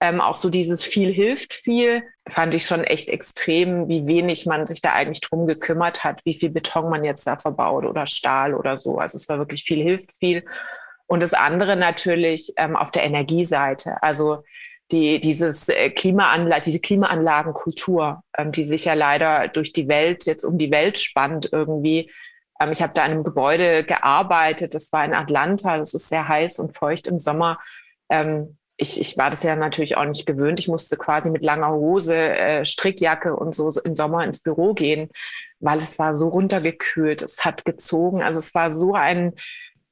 [0.00, 4.66] Ähm, auch so dieses viel hilft viel, fand ich schon echt extrem, wie wenig man
[4.66, 8.52] sich da eigentlich drum gekümmert hat, wie viel Beton man jetzt da verbaut oder Stahl
[8.52, 8.98] oder so.
[8.98, 10.44] Also es war wirklich viel hilft viel.
[11.06, 14.02] Und das andere natürlich ähm, auf der Energieseite.
[14.02, 14.42] Also
[14.90, 20.44] die, dieses äh, Klimaanla diese Klimaanlagenkultur, ähm, die sich ja leider durch die Welt, jetzt
[20.44, 22.10] um die Welt spannt irgendwie.
[22.60, 26.28] Ähm, ich habe da in einem Gebäude gearbeitet, das war in Atlanta, das ist sehr
[26.28, 27.58] heiß und feucht im Sommer.
[28.10, 30.60] Ähm, ich, ich war das ja natürlich auch nicht gewöhnt.
[30.60, 35.10] Ich musste quasi mit langer Hose, äh, Strickjacke und so im Sommer ins Büro gehen,
[35.60, 38.22] weil es war so runtergekühlt, es hat gezogen.
[38.22, 39.32] Also es war so ein,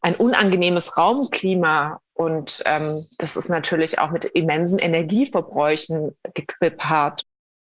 [0.05, 6.15] ein unangenehmes Raumklima und ähm, das ist natürlich auch mit immensen Energieverbräuchen
[6.61, 7.23] gepaart.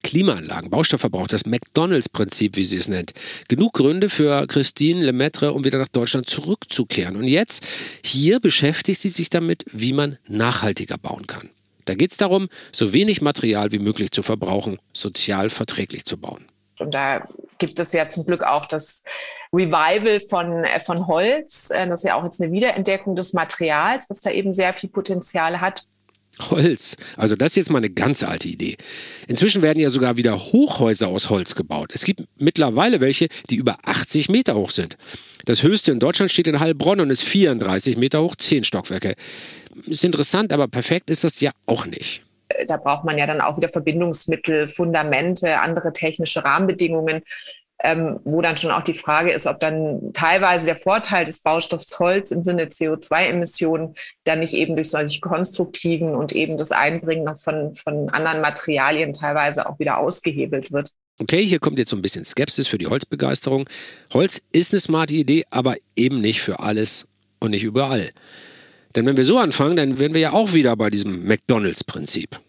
[0.03, 3.13] Klimaanlagen, Baustoffverbrauch, das McDonalds-Prinzip, wie sie es nennt.
[3.47, 7.15] Genug Gründe für Christine Lemaitre, um wieder nach Deutschland zurückzukehren.
[7.15, 7.63] Und jetzt,
[8.03, 11.51] hier beschäftigt sie sich damit, wie man nachhaltiger bauen kann.
[11.85, 16.45] Da geht es darum, so wenig Material wie möglich zu verbrauchen, sozial verträglich zu bauen.
[16.79, 19.03] Und da gibt es ja zum Glück auch das
[19.55, 21.69] Revival von, äh, von Holz.
[21.71, 24.89] Äh, das ist ja auch jetzt eine Wiederentdeckung des Materials, was da eben sehr viel
[24.89, 25.83] Potenzial hat.
[26.49, 26.97] Holz.
[27.15, 28.75] Also das ist jetzt mal eine ganz alte Idee.
[29.27, 31.91] Inzwischen werden ja sogar wieder Hochhäuser aus Holz gebaut.
[31.93, 34.97] Es gibt mittlerweile welche, die über 80 Meter hoch sind.
[35.45, 39.15] Das höchste in Deutschland steht in Heilbronn und ist 34 Meter hoch, 10 Stockwerke.
[39.85, 42.25] Ist interessant, aber perfekt ist das ja auch nicht
[42.67, 47.23] da braucht man ja dann auch wieder Verbindungsmittel, Fundamente, andere technische Rahmenbedingungen,
[47.83, 51.99] ähm, wo dann schon auch die Frage ist, ob dann teilweise der Vorteil des Baustoffs
[51.99, 57.75] Holz im Sinne CO2-Emissionen dann nicht eben durch solche konstruktiven und eben das Einbringen von,
[57.75, 60.91] von anderen Materialien teilweise auch wieder ausgehebelt wird.
[61.19, 63.69] Okay, hier kommt jetzt so ein bisschen Skepsis für die Holzbegeisterung.
[64.13, 67.07] Holz ist eine smarte Idee, aber eben nicht für alles
[67.39, 68.09] und nicht überall.
[68.95, 72.39] Denn wenn wir so anfangen, dann wären wir ja auch wieder bei diesem McDonalds-Prinzip.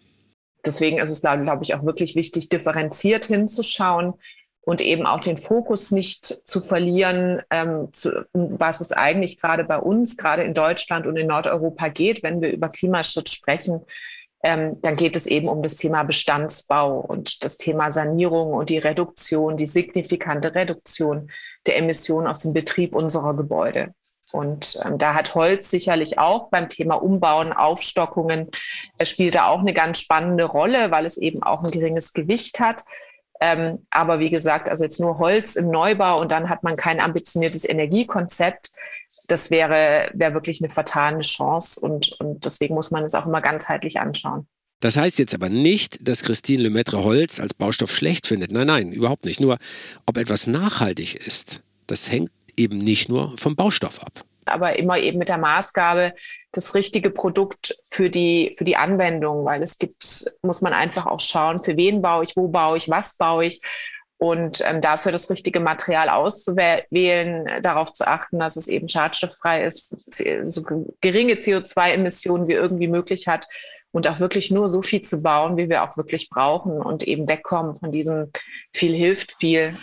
[0.65, 4.13] Deswegen ist es da, glaube ich, auch wirklich wichtig, differenziert hinzuschauen
[4.67, 9.77] und eben auch den Fokus nicht zu verlieren, ähm, zu, was es eigentlich gerade bei
[9.79, 13.85] uns, gerade in Deutschland und in Nordeuropa geht, wenn wir über Klimaschutz sprechen.
[14.43, 18.77] Ähm, dann geht es eben um das Thema Bestandsbau und das Thema Sanierung und die
[18.77, 21.31] Reduktion, die signifikante Reduktion
[21.65, 23.93] der Emissionen aus dem Betrieb unserer Gebäude.
[24.33, 28.49] Und ähm, da hat Holz sicherlich auch beim Thema Umbauen, Aufstockungen,
[28.97, 32.59] er spielt da auch eine ganz spannende Rolle, weil es eben auch ein geringes Gewicht
[32.59, 32.83] hat.
[33.39, 36.99] Ähm, aber wie gesagt, also jetzt nur Holz im Neubau und dann hat man kein
[36.99, 38.71] ambitioniertes Energiekonzept.
[39.27, 43.41] Das wäre, wäre wirklich eine fatale Chance und, und deswegen muss man es auch immer
[43.41, 44.47] ganzheitlich anschauen.
[44.79, 48.51] Das heißt jetzt aber nicht, dass Christine Lemaitre Holz als Baustoff schlecht findet.
[48.51, 49.39] Nein, nein, überhaupt nicht.
[49.39, 49.57] Nur,
[50.05, 54.23] ob etwas nachhaltig ist, das hängt eben nicht nur vom Baustoff ab.
[54.49, 56.13] Aber immer eben mit der Maßgabe,
[56.51, 61.19] das richtige Produkt für die, für die Anwendung, weil es gibt, muss man einfach auch
[61.19, 63.61] schauen, für wen baue ich, wo baue ich, was baue ich
[64.17, 69.95] und ähm, dafür das richtige Material auszuwählen, darauf zu achten, dass es eben schadstofffrei ist,
[70.43, 70.63] so
[71.01, 73.47] geringe CO2-Emissionen wie irgendwie möglich hat
[73.91, 77.27] und auch wirklich nur so viel zu bauen, wie wir auch wirklich brauchen und eben
[77.27, 78.31] wegkommen von diesem
[78.73, 79.77] viel hilft viel.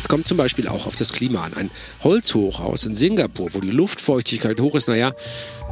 [0.00, 1.52] Es kommt zum Beispiel auch auf das Klima an.
[1.52, 1.70] Ein
[2.02, 5.12] Holzhochhaus in Singapur, wo die Luftfeuchtigkeit hoch ist, naja,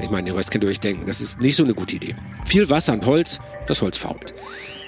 [0.03, 2.15] ich meine, was könnt ihr euch denken, das ist nicht so eine gute Idee.
[2.45, 4.35] Viel Wasser und Holz, das Holz fault.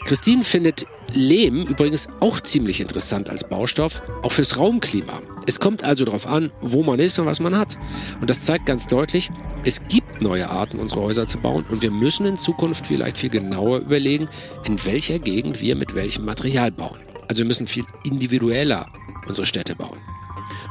[0.05, 0.85] Christine findet
[1.15, 5.23] Lehm übrigens auch ziemlich interessant als Baustoff, auch fürs Raumklima.
[5.47, 7.79] Es kommt also darauf an, wo man ist und was man hat.
[8.21, 9.31] Und das zeigt ganz deutlich,
[9.65, 13.31] es gibt neue Arten, unsere Häuser zu bauen und wir müssen in Zukunft vielleicht viel
[13.31, 14.29] genauer überlegen,
[14.67, 17.10] in welcher Gegend wir mit welchem Material bauen.
[17.31, 18.89] Also wir müssen viel individueller
[19.29, 20.01] unsere Städte bauen.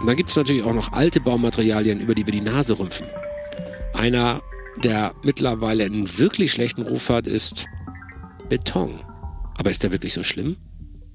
[0.01, 3.07] Und dann gibt es natürlich auch noch alte Baumaterialien, über die wir die Nase rümpfen.
[3.93, 4.41] Einer,
[4.84, 7.66] der mittlerweile einen wirklich schlechten Ruf hat, ist
[8.49, 9.05] Beton.
[9.57, 10.57] Aber ist der wirklich so schlimm?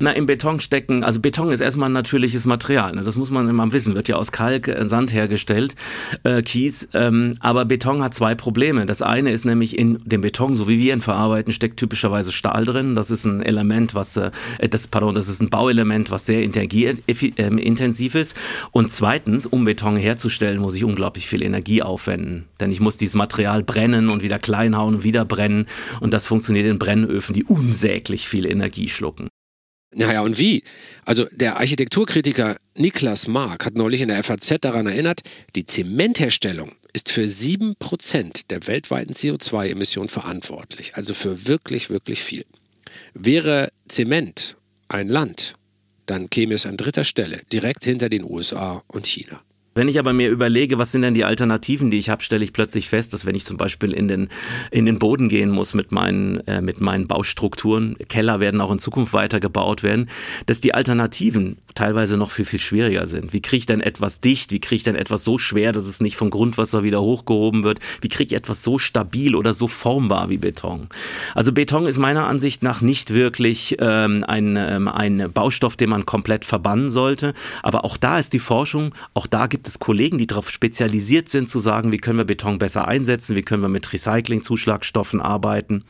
[0.04, 3.04] Na, im Beton stecken, also Beton ist erstmal ein natürliches Material, ne?
[3.04, 5.76] das muss man immer wissen, wird ja aus Kalk, äh, Sand hergestellt,
[6.24, 8.84] äh, Kies, ähm, aber Beton hat zwei Probleme.
[8.84, 12.66] Das eine ist nämlich in dem Beton, so wie wir ihn verarbeiten, steckt typischerweise Stahl
[12.66, 12.94] drin.
[12.94, 14.30] Das ist ein Element, was, äh,
[14.68, 18.36] das, pardon, das ist ein Bauelement, was sehr energieintensiv ist.
[18.72, 22.44] Und zweitens, um Beton herzustellen, muss ich unglaublich viel Energie aufwenden.
[22.60, 25.64] Denn ich muss dieses Material brennen und wieder kleinhauen und wieder brennen.
[26.00, 29.28] Und das funktioniert in Brennöfen, die unsäglich viel Energie schlucken.
[29.94, 30.64] Naja, und wie?
[31.04, 35.22] Also der Architekturkritiker Niklas Mark hat neulich in der FAZ daran erinnert,
[35.54, 40.94] die Zementherstellung ist für sieben Prozent der weltweiten CO2-Emissionen verantwortlich.
[40.94, 42.44] Also für wirklich, wirklich viel.
[43.14, 44.56] Wäre Zement
[44.88, 45.54] ein Land,
[46.06, 49.42] dann käme es an dritter Stelle, direkt hinter den USA und China.
[49.74, 52.52] Wenn ich aber mir überlege, was sind denn die Alternativen, die ich habe, stelle ich
[52.52, 54.28] plötzlich fest, dass wenn ich zum Beispiel in den,
[54.70, 58.78] in den Boden gehen muss mit meinen, äh, mit meinen Baustrukturen, Keller werden auch in
[58.78, 60.08] Zukunft weiter gebaut werden,
[60.46, 63.32] dass die Alternativen teilweise noch viel, viel schwieriger sind.
[63.32, 64.52] Wie kriege ich denn etwas dicht?
[64.52, 67.80] Wie kriege ich denn etwas so schwer, dass es nicht vom Grundwasser wieder hochgehoben wird?
[68.00, 70.88] Wie kriege ich etwas so stabil oder so formbar wie Beton?
[71.34, 76.06] Also Beton ist meiner Ansicht nach nicht wirklich ähm, ein, ähm, ein Baustoff, den man
[76.06, 77.34] komplett verbannen sollte.
[77.62, 81.30] Aber auch da ist die Forschung, auch da gibt gibt es Kollegen, die darauf spezialisiert
[81.30, 85.84] sind, zu sagen, wie können wir Beton besser einsetzen, wie können wir mit Recycling-Zuschlagstoffen arbeiten.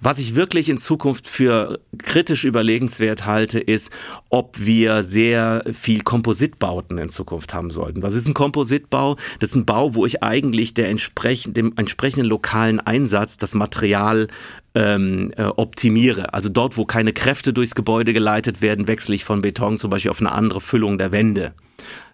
[0.00, 3.90] Was ich wirklich in Zukunft für kritisch überlegenswert halte, ist,
[4.30, 8.02] ob wir sehr viel Kompositbauten in Zukunft haben sollten.
[8.02, 9.16] Was ist ein Kompositbau?
[9.38, 14.28] Das ist ein Bau, wo ich eigentlich der entsprechend, dem entsprechenden lokalen Einsatz das Material
[14.74, 16.32] ähm, äh, optimiere.
[16.32, 20.10] Also dort, wo keine Kräfte durchs Gebäude geleitet werden, wechsle ich von Beton zum Beispiel
[20.10, 21.52] auf eine andere Füllung der Wände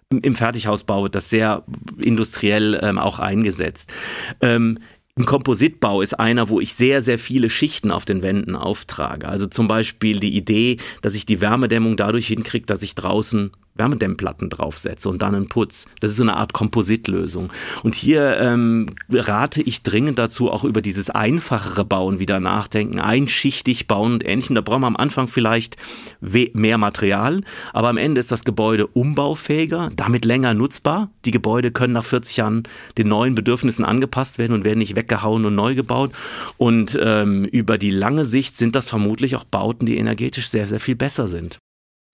[0.09, 1.63] im Fertighausbau wird das sehr
[1.97, 3.93] industriell ähm, auch eingesetzt.
[4.41, 4.79] Ähm,
[5.15, 9.27] ein Kompositbau ist einer, wo ich sehr, sehr viele Schichten auf den Wänden auftrage.
[9.27, 14.49] Also zum Beispiel die Idee, dass ich die Wärmedämmung dadurch hinkriege, dass ich draußen Wärmedämmplatten
[14.49, 15.87] draufsetze und dann einen Putz.
[15.99, 17.49] Das ist so eine Art Kompositlösung.
[17.81, 23.87] Und hier ähm, rate ich dringend dazu, auch über dieses einfachere Bauen wieder nachdenken, einschichtig
[23.87, 24.55] bauen und ähnlichem.
[24.55, 25.77] Da brauchen wir am Anfang vielleicht
[26.19, 27.41] mehr Material,
[27.73, 31.09] aber am Ende ist das Gebäude umbaufähiger, damit länger nutzbar.
[31.25, 32.63] Die Gebäude können nach 40 Jahren
[32.97, 36.11] den neuen Bedürfnissen angepasst werden und werden nicht weggehauen und neu gebaut.
[36.57, 40.79] Und ähm, über die lange Sicht sind das vermutlich auch Bauten, die energetisch sehr, sehr
[40.79, 41.57] viel besser sind.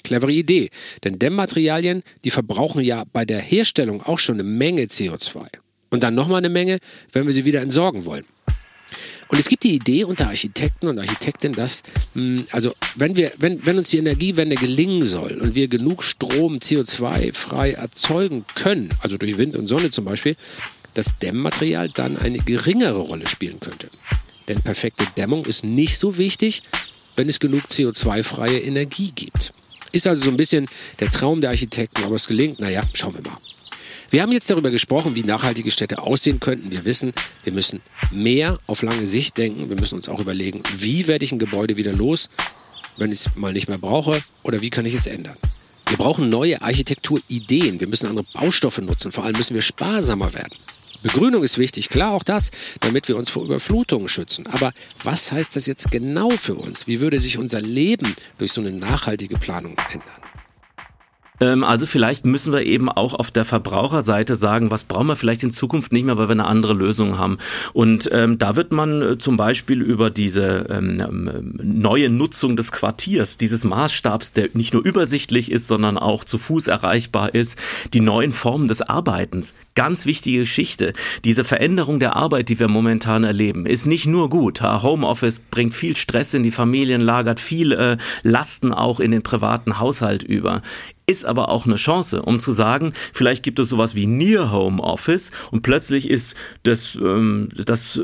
[0.06, 0.70] Clevere Idee,
[1.04, 5.48] denn Dämmmaterialien, die verbrauchen ja bei der Herstellung auch schon eine Menge CO2.
[5.90, 6.80] Und dann nochmal eine Menge,
[7.12, 8.26] wenn wir sie wieder entsorgen wollen.
[9.28, 11.82] Und es gibt die Idee unter Architekten und Architektinnen, dass,
[12.14, 16.60] hm, also wenn, wir, wenn, wenn uns die Energiewende gelingen soll und wir genug Strom
[16.60, 20.36] CO2-frei erzeugen können, also durch Wind und Sonne zum Beispiel,
[20.94, 23.90] das Dämmmaterial dann eine geringere Rolle spielen könnte.
[24.48, 26.62] Denn perfekte Dämmung ist nicht so wichtig,
[27.16, 29.54] wenn es genug CO2-freie Energie gibt.
[29.96, 30.68] Ist also so ein bisschen
[31.00, 33.38] der Traum der Architekten, aber es gelingt, naja, schauen wir mal.
[34.10, 36.70] Wir haben jetzt darüber gesprochen, wie nachhaltige Städte aussehen könnten.
[36.70, 37.14] Wir wissen,
[37.46, 37.82] wir müssen
[38.12, 39.70] mehr auf lange Sicht denken.
[39.70, 42.30] Wir müssen uns auch überlegen, wie werde ich ein Gebäude wieder los,
[42.98, 45.38] wenn ich es mal nicht mehr brauche oder wie kann ich es ändern.
[45.88, 47.80] Wir brauchen neue Architekturideen.
[47.80, 49.14] Wir müssen andere Baustoffe nutzen.
[49.14, 50.58] Vor allem müssen wir sparsamer werden.
[51.06, 52.50] Begrünung ist wichtig, klar auch das,
[52.80, 54.48] damit wir uns vor Überflutungen schützen.
[54.48, 54.72] Aber
[55.04, 56.88] was heißt das jetzt genau für uns?
[56.88, 60.25] Wie würde sich unser Leben durch so eine nachhaltige Planung ändern?
[61.40, 65.44] Ähm, also vielleicht müssen wir eben auch auf der Verbraucherseite sagen, was brauchen wir vielleicht
[65.44, 67.38] in Zukunft nicht mehr, weil wir eine andere Lösung haben.
[67.74, 72.72] Und ähm, da wird man äh, zum Beispiel über diese ähm, ähm, neue Nutzung des
[72.72, 77.58] Quartiers, dieses Maßstabs, der nicht nur übersichtlich ist, sondern auch zu Fuß erreichbar ist,
[77.94, 79.54] die neuen Formen des Arbeitens.
[79.76, 80.94] Ganz wichtige Geschichte.
[81.24, 84.62] Diese Veränderung der Arbeit, die wir momentan erleben, ist nicht nur gut.
[84.62, 89.80] Homeoffice bringt viel Stress in die Familien, lagert viel äh, Lasten auch in den privaten
[89.80, 90.62] Haushalt über
[91.08, 94.82] ist aber auch eine Chance, um zu sagen, vielleicht gibt es sowas wie Near Home
[94.82, 98.04] Office und plötzlich ist das, ähm, das äh,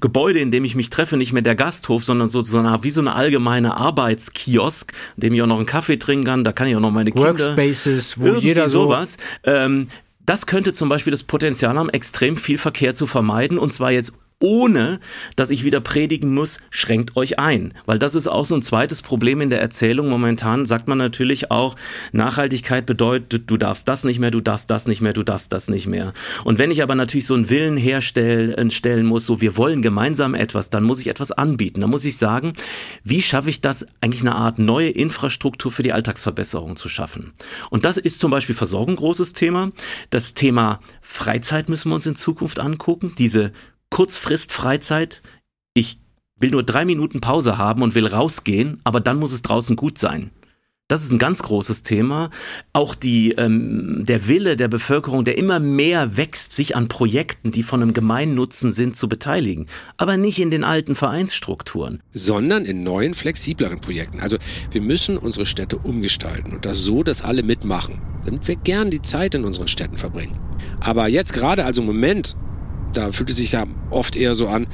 [0.00, 3.14] Gebäude, in dem ich mich treffe, nicht mehr der Gasthof, sondern sozusagen wie so eine
[3.14, 6.80] allgemeine Arbeitskiosk, in dem ich auch noch einen Kaffee trinken kann, da kann ich auch
[6.80, 7.28] noch meine Kinder...
[7.28, 8.84] Workspaces, wo jeder so...
[8.84, 9.16] sowas.
[9.44, 9.88] Ähm,
[10.24, 14.12] das könnte zum Beispiel das Potenzial haben, extrem viel Verkehr zu vermeiden und zwar jetzt
[14.42, 15.00] ohne
[15.36, 17.72] dass ich wieder predigen muss, schränkt euch ein.
[17.86, 20.08] Weil das ist auch so ein zweites Problem in der Erzählung.
[20.08, 21.76] Momentan sagt man natürlich auch,
[22.12, 25.68] Nachhaltigkeit bedeutet, du darfst das nicht mehr, du darfst das nicht mehr, du darfst das
[25.68, 26.12] nicht mehr.
[26.44, 30.34] Und wenn ich aber natürlich so einen Willen herstellen stellen muss, so wir wollen gemeinsam
[30.34, 31.80] etwas, dann muss ich etwas anbieten.
[31.80, 32.54] Dann muss ich sagen,
[33.04, 37.32] wie schaffe ich das, eigentlich eine Art neue Infrastruktur für die Alltagsverbesserung zu schaffen?
[37.70, 39.70] Und das ist zum Beispiel Versorgung großes Thema.
[40.10, 43.12] Das Thema Freizeit müssen wir uns in Zukunft angucken.
[43.16, 43.52] Diese
[43.92, 45.22] Kurzfrist-Freizeit.
[45.74, 45.98] Ich
[46.38, 49.98] will nur drei Minuten Pause haben und will rausgehen, aber dann muss es draußen gut
[49.98, 50.32] sein.
[50.88, 52.28] Das ist ein ganz großes Thema.
[52.72, 57.62] Auch die, ähm, der Wille der Bevölkerung, der immer mehr wächst, sich an Projekten, die
[57.62, 59.68] von einem Gemeinnutzen sind, zu beteiligen.
[59.96, 62.02] Aber nicht in den alten Vereinsstrukturen.
[62.12, 64.20] Sondern in neuen, flexibleren Projekten.
[64.20, 64.36] Also
[64.70, 69.00] wir müssen unsere Städte umgestalten und das so, dass alle mitmachen, damit wir gern die
[69.00, 70.38] Zeit in unseren Städten verbringen.
[70.80, 72.36] Aber jetzt gerade, also im Moment,
[72.92, 74.66] da fühlt es sich ja oft eher so an,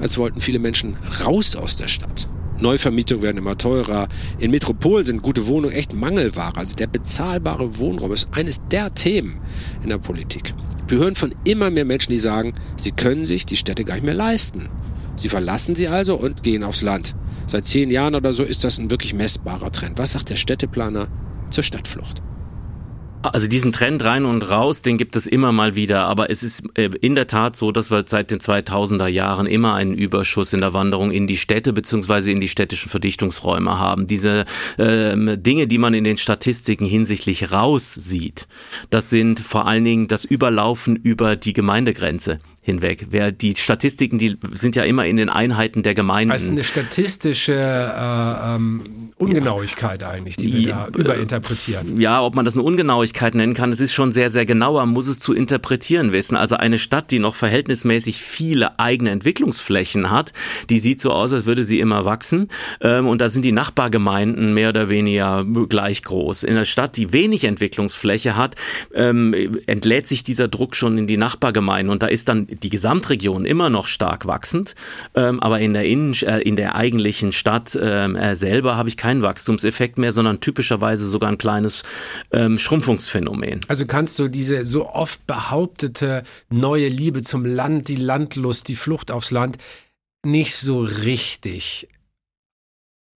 [0.00, 2.28] als wollten viele Menschen raus aus der Stadt.
[2.60, 4.08] Neuvermietungen werden immer teurer.
[4.38, 6.56] In Metropolen sind gute Wohnungen echt Mangelware.
[6.56, 9.40] Also der bezahlbare Wohnraum ist eines der Themen
[9.82, 10.52] in der Politik.
[10.86, 14.04] Wir hören von immer mehr Menschen, die sagen, sie können sich die Städte gar nicht
[14.04, 14.68] mehr leisten.
[15.16, 17.14] Sie verlassen sie also und gehen aufs Land.
[17.46, 19.98] Seit zehn Jahren oder so ist das ein wirklich messbarer Trend.
[19.98, 21.08] Was sagt der Städteplaner
[21.50, 22.22] zur Stadtflucht?
[23.22, 26.62] Also diesen Trend rein und raus, den gibt es immer mal wieder, aber es ist
[26.78, 30.60] äh, in der Tat so, dass wir seit den 2000er Jahren immer einen Überschuss in
[30.60, 34.06] der Wanderung in die Städte beziehungsweise in die städtischen Verdichtungsräume haben.
[34.06, 34.46] Diese
[34.78, 38.48] ähm, Dinge, die man in den Statistiken hinsichtlich raus sieht,
[38.88, 43.06] das sind vor allen Dingen das Überlaufen über die Gemeindegrenze hinweg.
[43.10, 46.30] Wer die Statistiken, die sind ja immer in den Einheiten der Gemeinden.
[46.30, 50.10] Also eine statistische äh, ähm, Ungenauigkeit ja.
[50.10, 51.98] eigentlich, die wir ja, da überinterpretieren.
[51.98, 55.08] Ja, ob man das eine Ungenauigkeit nennen kann, es ist schon sehr, sehr genauer, muss
[55.08, 56.36] es zu interpretieren wissen.
[56.36, 60.34] Also eine Stadt, die noch verhältnismäßig viele eigene Entwicklungsflächen hat,
[60.68, 62.48] die sieht so aus, als würde sie immer wachsen.
[62.82, 66.42] Ähm, und da sind die Nachbargemeinden mehr oder weniger gleich groß.
[66.42, 68.56] In einer Stadt, die wenig Entwicklungsfläche hat,
[68.94, 69.34] ähm,
[69.66, 71.90] entlädt sich dieser Druck schon in die Nachbargemeinden.
[71.90, 74.74] Und da ist dann die Gesamtregion immer noch stark wachsend,
[75.14, 78.96] ähm, aber in der, Innen, äh, in der eigentlichen Stadt ähm, äh, selber habe ich
[78.96, 81.82] keinen Wachstumseffekt mehr, sondern typischerweise sogar ein kleines
[82.32, 83.60] ähm, Schrumpfungsphänomen.
[83.68, 89.10] Also kannst du diese so oft behauptete neue Liebe zum Land, die Landlust, die Flucht
[89.10, 89.58] aufs Land
[90.24, 91.88] nicht so richtig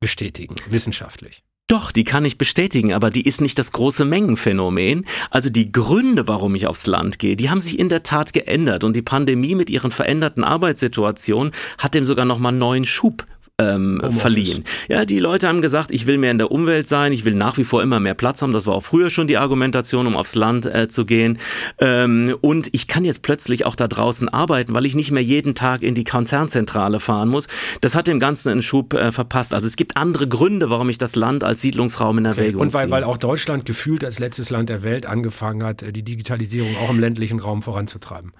[0.00, 1.42] bestätigen, wissenschaftlich.
[1.66, 5.06] Doch, die kann ich bestätigen, aber die ist nicht das große Mengenphänomen.
[5.30, 8.84] Also die Gründe, warum ich aufs Land gehe, die haben sich in der Tat geändert
[8.84, 13.26] und die Pandemie mit ihren veränderten Arbeitssituationen hat dem sogar nochmal neuen Schub
[13.60, 14.64] ähm, verliehen.
[14.88, 17.56] Ja, die Leute haben gesagt, ich will mehr in der Umwelt sein, ich will nach
[17.56, 18.52] wie vor immer mehr Platz haben.
[18.52, 21.38] Das war auch früher schon die Argumentation, um aufs Land äh, zu gehen.
[21.78, 25.54] Ähm, und ich kann jetzt plötzlich auch da draußen arbeiten, weil ich nicht mehr jeden
[25.54, 27.46] Tag in die Konzernzentrale fahren muss.
[27.80, 29.54] Das hat dem Ganzen einen Schub äh, verpasst.
[29.54, 32.66] Also es gibt andere Gründe, warum ich das Land als Siedlungsraum in Erwägung okay.
[32.66, 36.02] Und weil, weil auch Deutschland gefühlt als letztes Land der Welt angefangen hat, äh, die
[36.02, 38.32] Digitalisierung auch im ländlichen Raum voranzutreiben.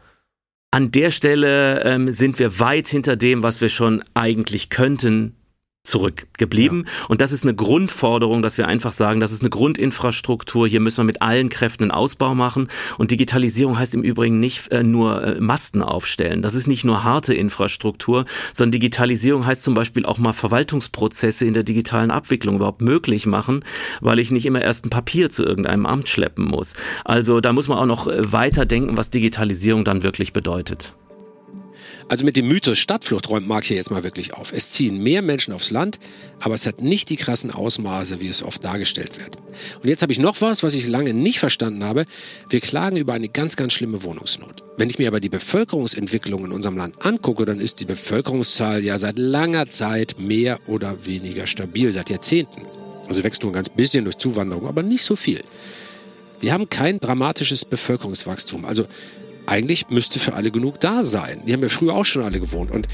[0.75, 5.37] An der Stelle ähm, sind wir weit hinter dem, was wir schon eigentlich könnten
[5.85, 6.85] zurückgeblieben.
[6.87, 7.07] Ja.
[7.09, 10.67] Und das ist eine Grundforderung, dass wir einfach sagen, das ist eine Grundinfrastruktur.
[10.67, 12.69] Hier müssen wir mit allen Kräften einen Ausbau machen.
[12.99, 16.43] Und Digitalisierung heißt im Übrigen nicht äh, nur äh, Masten aufstellen.
[16.43, 21.55] Das ist nicht nur harte Infrastruktur, sondern Digitalisierung heißt zum Beispiel auch mal Verwaltungsprozesse in
[21.55, 23.63] der digitalen Abwicklung überhaupt möglich machen,
[24.01, 26.75] weil ich nicht immer erst ein Papier zu irgendeinem Amt schleppen muss.
[27.05, 30.95] Also da muss man auch noch äh, weiter denken, was Digitalisierung dann wirklich bedeutet.
[32.09, 34.53] Also mit dem Mythos Stadtflucht räumt Marx hier jetzt mal wirklich auf.
[34.53, 35.99] Es ziehen mehr Menschen aufs Land,
[36.39, 39.37] aber es hat nicht die krassen Ausmaße, wie es oft dargestellt wird.
[39.83, 42.05] Und jetzt habe ich noch was, was ich lange nicht verstanden habe.
[42.51, 44.63] Wir klagen über eine ganz, ganz schlimme Wohnungsnot.
[44.77, 48.99] Wenn ich mir aber die Bevölkerungsentwicklung in unserem Land angucke, dann ist die Bevölkerungszahl ja
[48.99, 52.63] seit langer Zeit mehr oder weniger stabil, seit Jahrzehnten.
[53.09, 55.41] Also wächst nur ein ganz bisschen durch Zuwanderung, aber nicht so viel.
[56.41, 58.65] Wir haben kein dramatisches Bevölkerungswachstum.
[58.65, 58.87] Also
[59.47, 61.43] eigentlich müsste für alle genug da sein.
[61.47, 62.71] Die haben ja früher auch schon alle gewohnt.
[62.71, 62.89] Und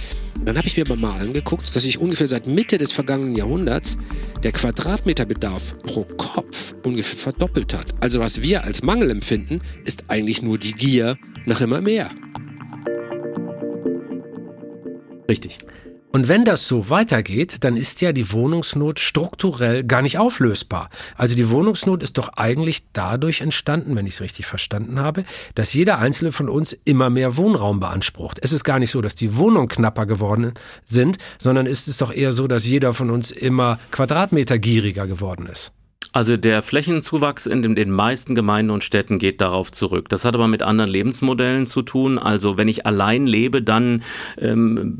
[0.44, 3.96] dann habe ich mir mal angeguckt, dass sich ungefähr seit Mitte des vergangenen Jahrhunderts
[4.42, 7.86] der Quadratmeterbedarf pro Kopf ungefähr verdoppelt hat.
[8.00, 12.10] Also was wir als Mangel empfinden, ist eigentlich nur die Gier nach immer mehr.
[15.28, 15.58] Richtig.
[16.12, 20.90] Und wenn das so weitergeht, dann ist ja die Wohnungsnot strukturell gar nicht auflösbar.
[21.16, 25.72] Also die Wohnungsnot ist doch eigentlich dadurch entstanden, wenn ich es richtig verstanden habe, dass
[25.72, 28.40] jeder einzelne von uns immer mehr Wohnraum beansprucht.
[28.42, 30.52] Es ist gar nicht so, dass die Wohnungen knapper geworden
[30.84, 35.46] sind, sondern ist es doch eher so, dass jeder von uns immer Quadratmeter gieriger geworden
[35.46, 35.72] ist.
[36.12, 40.08] Also der Flächenzuwachs in den, meisten Gemeinden und Städten geht darauf zurück.
[40.08, 42.18] Das hat aber mit anderen Lebensmodellen zu tun.
[42.18, 44.02] Also wenn ich allein lebe, dann
[44.38, 44.98] ähm,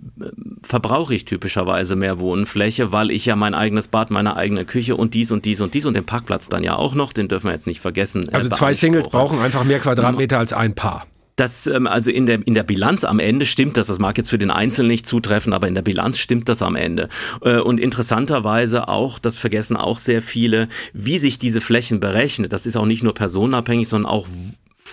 [0.63, 5.15] verbrauche ich typischerweise mehr Wohnfläche, weil ich ja mein eigenes Bad, meine eigene Küche und
[5.15, 7.53] dies und dies und dies und den Parkplatz dann ja auch noch, den dürfen wir
[7.53, 8.29] jetzt nicht vergessen.
[8.29, 11.07] Äh, also zwei Singles brauchen einfach mehr Quadratmeter als ein Paar.
[11.41, 13.87] Das, ähm, also in der, in der Bilanz am Ende stimmt das.
[13.87, 16.77] Das mag jetzt für den Einzelnen nicht zutreffen, aber in der Bilanz stimmt das am
[16.77, 17.09] Ende.
[17.41, 22.53] Äh, und interessanterweise auch, das vergessen auch sehr viele, wie sich diese Flächen berechnet.
[22.53, 24.29] Das ist auch nicht nur personenabhängig, sondern auch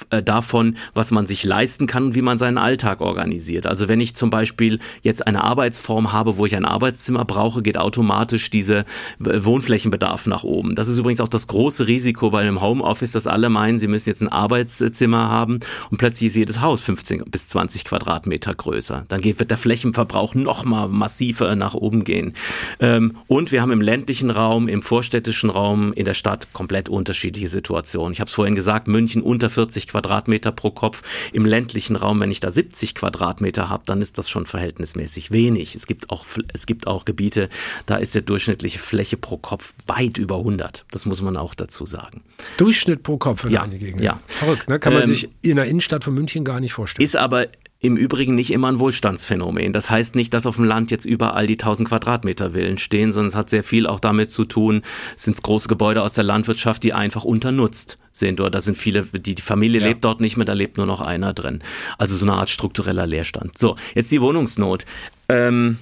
[0.10, 3.66] äh, davon, was man sich leisten kann und wie man seinen Alltag organisiert.
[3.66, 7.78] Also wenn ich zum Beispiel jetzt eine Arbeitsform habe, wo ich ein Arbeitszimmer brauche, geht
[7.78, 8.86] automatisch diese
[9.20, 10.76] Wohnflächenbedarf nach oben.
[10.76, 14.10] Das ist übrigens auch das große Risiko bei einem Homeoffice, dass alle meinen, sie müssen
[14.10, 19.06] jetzt ein Arbeitszimmer haben und plötzlich ist jedes Haus 15 bis 20 Quadratmeter größer.
[19.08, 22.34] Dann wird der Flächenverbrauch noch mal massiver nach oben gehen.
[22.80, 27.48] Ähm, und wir haben im ländlichen Raum, im vorstädtischen Raum, in der Stadt komplett unterschiedliche
[27.48, 28.14] Situationen.
[28.14, 31.02] Ich habe es vorhin gesagt, München unter 40 Quadratmeter pro Kopf.
[31.34, 35.76] Im ländlichen Raum, wenn ich da 70 Quadratmeter habe, dann ist das schon verhältnismäßig wenig.
[35.76, 37.50] Es gibt auch, es gibt auch Gebiete,
[37.86, 40.86] da ist die durchschnittliche Fläche pro Kopf weit über 100.
[40.92, 42.24] Das muss man auch dazu sagen.
[42.58, 44.02] Durchschnitt pro Kopf in ja, einer Gegend.
[44.02, 44.20] Ja.
[44.28, 44.80] Verrückt, ne?
[44.80, 47.04] Kann man ähm, sich in der Innenstadt von München gar nicht vorstellen.
[47.04, 47.48] Ist aber
[47.80, 49.72] im Übrigen nicht immer ein Wohlstandsphänomen.
[49.72, 53.28] Das heißt nicht, dass auf dem Land jetzt überall die 1000 Quadratmeter Villen stehen, sondern
[53.28, 54.82] es hat sehr viel auch damit zu tun,
[55.16, 58.40] es sind große Gebäude aus der Landwirtschaft, die einfach unternutzt sind.
[58.40, 59.88] Oder da sind viele, die, die Familie ja.
[59.88, 61.62] lebt dort nicht mehr, da lebt nur noch einer drin.
[61.98, 63.58] Also so eine Art struktureller Leerstand.
[63.58, 64.86] So, jetzt die Wohnungsnot.
[65.30, 65.78] Ähm,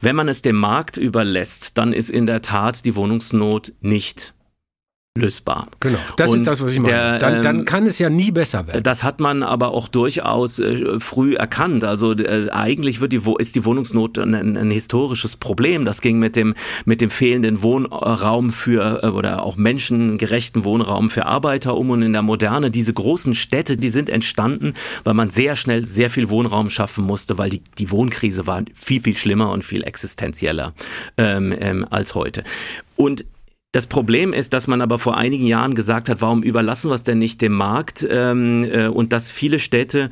[0.00, 4.34] wenn man es dem Markt überlässt, dann ist in der Tat die Wohnungsnot nicht
[5.16, 5.68] lösbar.
[5.78, 6.92] Genau, das und ist das, was ich meine.
[6.92, 8.82] Der, dann, dann, ähm, kann es ja nie besser werden.
[8.82, 11.84] Das hat man aber auch durchaus äh, früh erkannt.
[11.84, 15.84] Also äh, eigentlich wird die, ist die Wohnungsnot ein, ein, historisches Problem.
[15.84, 21.26] Das ging mit dem, mit dem fehlenden Wohnraum für äh, oder auch menschengerechten Wohnraum für
[21.26, 22.72] Arbeiter um und in der Moderne.
[22.72, 27.38] Diese großen Städte, die sind entstanden, weil man sehr schnell sehr viel Wohnraum schaffen musste,
[27.38, 30.74] weil die, die Wohnkrise war viel, viel schlimmer und viel existenzieller
[31.18, 32.42] ähm, ähm, als heute.
[32.96, 33.24] Und
[33.74, 37.02] das Problem ist, dass man aber vor einigen Jahren gesagt hat, warum überlassen wir es
[37.02, 40.10] denn nicht dem Markt ähm, äh, und dass viele Städte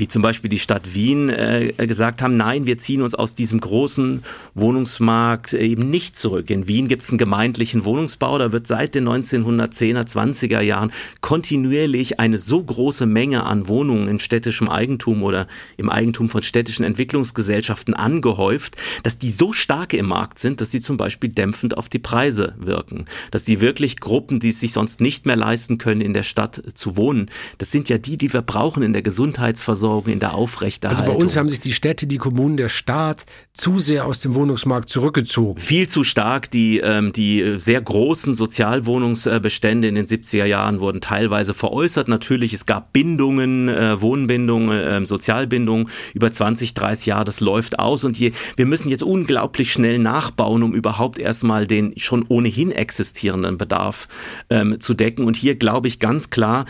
[0.00, 3.60] wie zum Beispiel die Stadt Wien äh, gesagt haben, nein, wir ziehen uns aus diesem
[3.60, 4.22] großen
[4.54, 6.48] Wohnungsmarkt eben nicht zurück.
[6.48, 10.90] In Wien gibt es einen gemeindlichen Wohnungsbau, da wird seit den 1910er, 20er Jahren
[11.20, 15.46] kontinuierlich eine so große Menge an Wohnungen in städtischem Eigentum oder
[15.76, 20.80] im Eigentum von städtischen Entwicklungsgesellschaften angehäuft, dass die so stark im Markt sind, dass sie
[20.80, 23.04] zum Beispiel dämpfend auf die Preise wirken.
[23.32, 26.62] Dass die wirklich Gruppen, die es sich sonst nicht mehr leisten können, in der Stadt
[26.74, 30.34] zu wohnen, das sind ja die, die wir brauchen in der Gesundheitsversorgung Versorgung, in der
[30.34, 31.06] Aufrechterhaltung.
[31.06, 34.34] Also bei uns haben sich die Städte, die Kommunen, der Staat zu sehr aus dem
[34.34, 35.60] Wohnungsmarkt zurückgezogen.
[35.60, 36.50] Viel zu stark.
[36.50, 42.08] Die, ähm, die sehr großen Sozialwohnungsbestände in den 70er Jahren wurden teilweise veräußert.
[42.08, 47.24] Natürlich, es gab Bindungen, äh, Wohnbindungen, äh, Sozialbindungen über 20, 30 Jahre.
[47.24, 51.94] Das läuft aus und je, wir müssen jetzt unglaublich schnell nachbauen, um überhaupt erstmal den
[51.96, 54.08] schon ohnehin existierenden Bedarf
[54.48, 55.24] ähm, zu decken.
[55.24, 56.64] Und hier glaube ich ganz klar,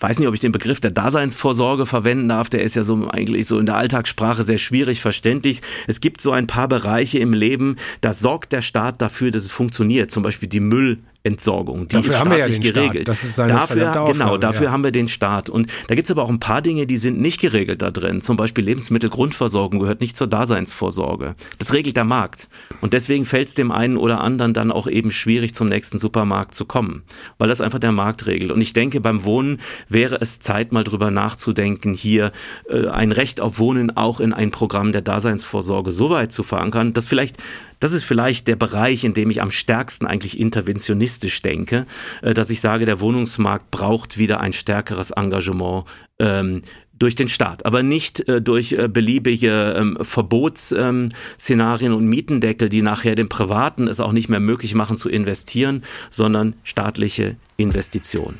[0.00, 2.48] weiß nicht, ob ich den Begriff der Daseinsvorsorge verwenden darf.
[2.48, 5.60] Der ist ja so eigentlich so in der Alltagssprache sehr schwierig verständlich.
[5.86, 9.50] Es gibt so ein paar Bereiche im Leben, da sorgt der Staat dafür, dass es
[9.50, 10.10] funktioniert.
[10.10, 10.98] Zum Beispiel die Müll
[11.28, 11.86] Entsorgung.
[11.88, 13.08] Die dafür ist staatlich ja geregelt.
[13.08, 14.72] Dafür, genau, dafür ja.
[14.72, 15.48] haben wir den Staat.
[15.50, 18.20] Und da gibt es aber auch ein paar Dinge, die sind nicht geregelt da drin.
[18.20, 21.34] Zum Beispiel Lebensmittelgrundversorgung gehört nicht zur Daseinsvorsorge.
[21.58, 22.48] Das regelt der Markt.
[22.80, 26.54] Und deswegen fällt es dem einen oder anderen dann auch eben schwierig, zum nächsten Supermarkt
[26.54, 27.02] zu kommen,
[27.38, 28.50] weil das einfach der Markt regelt.
[28.50, 29.58] Und ich denke, beim Wohnen
[29.88, 32.32] wäre es Zeit, mal drüber nachzudenken, hier
[32.68, 36.92] äh, ein Recht auf Wohnen auch in ein Programm der Daseinsvorsorge so weit zu verankern,
[36.92, 37.36] dass vielleicht
[37.80, 41.86] das ist vielleicht der Bereich, in dem ich am stärksten eigentlich interventionistisch denke,
[42.22, 45.84] äh, dass ich sage, der Wohnungsmarkt braucht wieder ein stärkeres Engagement
[46.18, 46.62] ähm,
[46.98, 52.82] durch den Staat, aber nicht äh, durch äh, beliebige ähm, Verbotsszenarien ähm, und Mietendeckel, die
[52.82, 58.38] nachher den Privaten es auch nicht mehr möglich machen zu investieren, sondern staatliche Investitionen.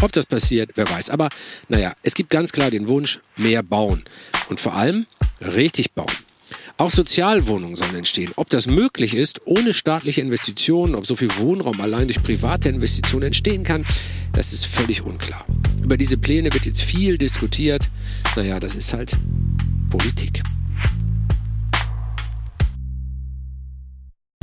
[0.00, 1.10] Ob das passiert, wer weiß.
[1.10, 1.28] Aber
[1.68, 4.04] naja, es gibt ganz klar den Wunsch, mehr bauen.
[4.48, 5.06] Und vor allem
[5.40, 6.10] richtig bauen.
[6.76, 8.32] Auch Sozialwohnungen sollen entstehen.
[8.34, 13.26] Ob das möglich ist, ohne staatliche Investitionen, ob so viel Wohnraum allein durch private Investitionen
[13.26, 13.84] entstehen kann,
[14.32, 15.44] das ist völlig unklar.
[15.82, 17.90] Über diese Pläne wird jetzt viel diskutiert.
[18.34, 19.16] Naja, das ist halt
[19.88, 20.42] Politik.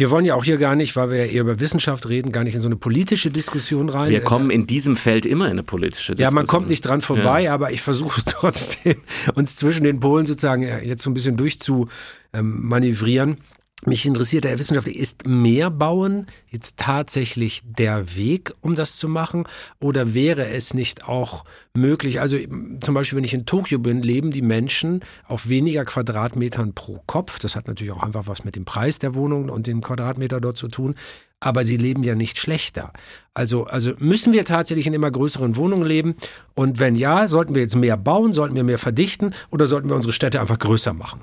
[0.02, 2.43] Wir wollen ja auch hier gar nicht, weil wir ja eher über Wissenschaft reden, gar
[2.43, 4.10] nicht in so eine politische Diskussion rein.
[4.10, 6.26] Wir kommen in diesem Feld immer in eine politische Diskussion.
[6.26, 7.54] Ja, man kommt nicht dran vorbei, ja.
[7.54, 8.95] aber ich versuche trotzdem,
[9.36, 13.38] uns zwischen den Polen sozusagen jetzt so ein bisschen durchzumanövrieren.
[13.86, 19.46] Mich interessiert, Herr Wissenschaftler, ist mehr bauen jetzt tatsächlich der Weg, um das zu machen?
[19.80, 22.38] Oder wäre es nicht auch möglich, also
[22.84, 27.40] zum Beispiel, wenn ich in Tokio bin, leben die Menschen auf weniger Quadratmetern pro Kopf.
[27.40, 30.58] Das hat natürlich auch einfach was mit dem Preis der Wohnung und dem Quadratmeter dort
[30.58, 30.96] zu tun.
[31.40, 32.94] Aber sie leben ja nicht schlechter.
[33.34, 36.16] Also, also müssen wir tatsächlich in immer größeren Wohnungen leben?
[36.54, 38.32] Und wenn ja, sollten wir jetzt mehr bauen?
[38.32, 39.34] Sollten wir mehr verdichten?
[39.50, 41.22] Oder sollten wir unsere Städte einfach größer machen?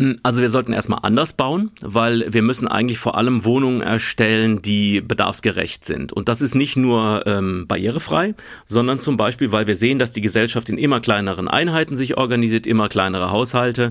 [0.00, 4.62] Hm, also wir sollten erstmal anders bauen, weil wir müssen eigentlich vor allem Wohnungen erstellen,
[4.62, 6.12] die bedarfsgerecht sind.
[6.12, 8.34] Und das ist nicht nur ähm, barrierefrei,
[8.64, 12.66] sondern zum Beispiel, weil wir sehen, dass die Gesellschaft in immer kleineren Einheiten sich organisiert,
[12.66, 13.90] immer kleinere Haushalte.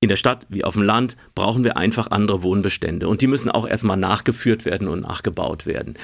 [0.00, 3.52] In der Stadt wie auf dem Land brauchen wir einfach andere Wohnbestände und die müssen
[3.52, 5.94] auch erstmal nachgeführt werden und nachgebaut werden.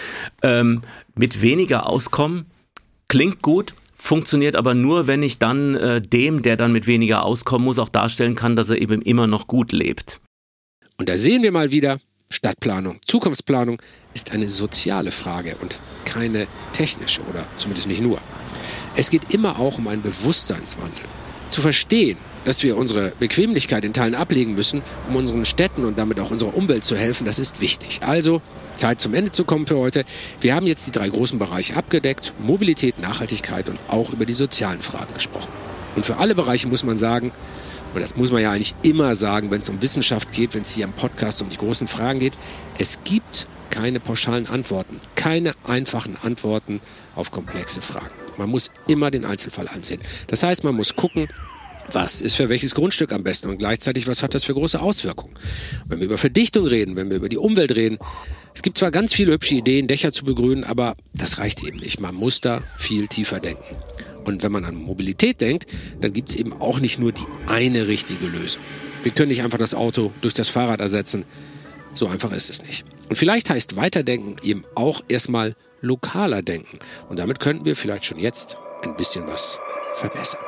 [0.43, 0.83] Ähm,
[1.17, 2.47] mit weniger Auskommen
[3.09, 7.65] klingt gut, funktioniert aber nur, wenn ich dann äh, dem, der dann mit weniger auskommen
[7.65, 10.21] muss, auch darstellen kann, dass er eben immer noch gut lebt.
[10.99, 11.99] Und da sehen wir mal wieder,
[12.31, 13.81] Stadtplanung, Zukunftsplanung
[14.15, 18.19] ist eine soziale Frage und keine technische oder zumindest nicht nur.
[18.97, 21.05] Es geht immer auch um einen Bewusstseinswandel.
[21.49, 26.21] Zu verstehen, dass wir unsere Bequemlichkeit in Teilen ablegen müssen, um unseren Städten und damit
[26.21, 28.01] auch unserer Umwelt zu helfen, das ist wichtig.
[28.03, 28.43] Also
[28.79, 30.05] Zeit zum Ende zu kommen für heute.
[30.41, 34.81] Wir haben jetzt die drei großen Bereiche abgedeckt, Mobilität, Nachhaltigkeit und auch über die sozialen
[34.81, 35.53] Fragen gesprochen.
[35.97, 37.33] Und für alle Bereiche muss man sagen,
[37.95, 40.71] und das muss man ja eigentlich immer sagen, wenn es um Wissenschaft geht, wenn es
[40.71, 42.35] hier im Podcast um die großen Fragen geht,
[42.79, 46.81] es gibt keine pauschalen Antworten, keine einfachen Antworten
[47.15, 48.15] auf komplexe Fragen.
[48.37, 50.01] Man muss immer den Einzelfall ansehen.
[50.29, 51.29] Das heißt, man muss gucken,
[51.93, 55.35] was ist für welches Grundstück am besten und gleichzeitig, was hat das für große Auswirkungen.
[55.87, 57.99] Wenn wir über Verdichtung reden, wenn wir über die Umwelt reden,
[58.59, 62.01] es gibt zwar ganz viele hübsche Ideen, Dächer zu begrünen, aber das reicht eben nicht.
[62.01, 63.77] Man muss da viel tiefer denken.
[64.25, 65.69] Und wenn man an Mobilität denkt,
[66.01, 68.61] dann gibt es eben auch nicht nur die eine richtige Lösung.
[69.05, 71.25] Wir können nicht einfach das Auto durch das Fahrrad ersetzen.
[71.95, 72.85] So einfach ist es nicht.
[73.09, 76.81] Und vielleicht heißt Weiterdenken eben auch erstmal lokaler denken.
[77.09, 79.61] Und damit könnten wir vielleicht schon jetzt ein bisschen was
[79.95, 80.41] verbessern.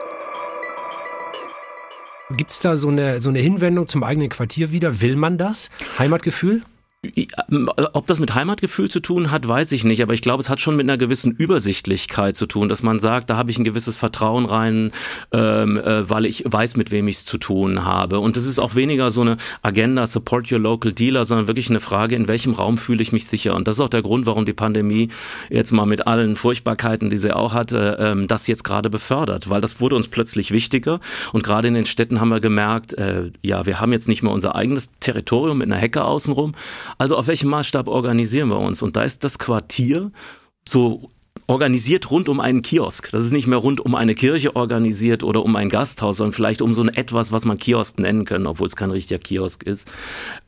[2.31, 5.01] Gibt es da so eine, so eine Hinwendung zum eigenen Quartier wieder?
[5.01, 5.71] Will man das?
[5.97, 6.63] Heimatgefühl?
[7.94, 10.61] Ob das mit Heimatgefühl zu tun hat, weiß ich nicht, aber ich glaube, es hat
[10.61, 13.96] schon mit einer gewissen Übersichtlichkeit zu tun, dass man sagt, da habe ich ein gewisses
[13.96, 14.92] Vertrauen rein,
[15.32, 18.20] ähm, äh, weil ich weiß, mit wem ich es zu tun habe.
[18.20, 21.80] Und es ist auch weniger so eine Agenda, support your local dealer, sondern wirklich eine
[21.80, 23.55] Frage, in welchem Raum fühle ich mich sicher.
[23.55, 25.09] Und das ist auch der Grund, warum die Pandemie
[25.48, 29.62] jetzt mal mit allen Furchtbarkeiten, die sie auch hatte, ähm, das jetzt gerade befördert, weil
[29.62, 31.01] das wurde uns plötzlich wichtiger.
[31.32, 34.32] Und gerade in den Städten haben wir gemerkt, äh, ja, wir haben jetzt nicht mehr
[34.32, 36.53] unser eigenes Territorium mit einer Hecke außenrum,
[36.99, 38.82] also auf welchem Maßstab organisieren wir uns?
[38.82, 40.11] Und da ist das Quartier
[40.68, 41.11] so
[41.51, 43.11] organisiert rund um einen Kiosk.
[43.11, 46.62] Das ist nicht mehr rund um eine Kirche organisiert oder um ein Gasthaus, sondern vielleicht
[46.62, 49.90] um so ein etwas, was man Kiosk nennen können, obwohl es kein richtiger Kiosk ist,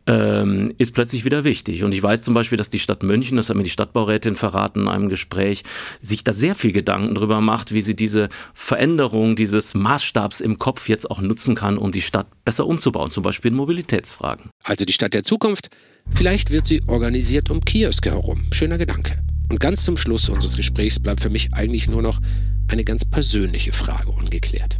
[0.06, 1.82] ähm, ist plötzlich wieder wichtig.
[1.82, 4.82] Und ich weiß zum Beispiel, dass die Stadt München, das hat mir die Stadtbaurätin verraten
[4.82, 5.64] in einem Gespräch,
[6.00, 10.88] sich da sehr viel Gedanken darüber macht, wie sie diese Veränderung dieses Maßstabs im Kopf
[10.88, 14.50] jetzt auch nutzen kann, um die Stadt besser umzubauen, zum Beispiel in Mobilitätsfragen.
[14.62, 15.70] Also die Stadt der Zukunft,
[16.14, 18.44] vielleicht wird sie organisiert um Kioske herum.
[18.52, 19.18] Schöner Gedanke.
[19.52, 22.20] Und ganz zum Schluss unseres Gesprächs bleibt für mich eigentlich nur noch
[22.68, 24.78] eine ganz persönliche Frage ungeklärt.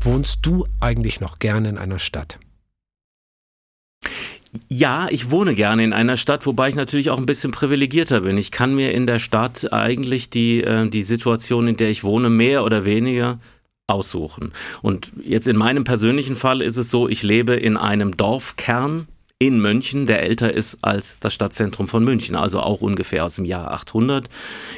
[0.00, 2.40] Wohnst du eigentlich noch gerne in einer Stadt?
[4.68, 8.36] Ja, ich wohne gerne in einer Stadt, wobei ich natürlich auch ein bisschen privilegierter bin.
[8.36, 12.30] Ich kann mir in der Stadt eigentlich die, äh, die Situation, in der ich wohne,
[12.30, 13.38] mehr oder weniger
[13.86, 14.52] aussuchen.
[14.82, 19.06] Und jetzt in meinem persönlichen Fall ist es so, ich lebe in einem Dorfkern
[19.42, 23.46] in München, der älter ist als das Stadtzentrum von München, also auch ungefähr aus dem
[23.46, 24.28] Jahr 800,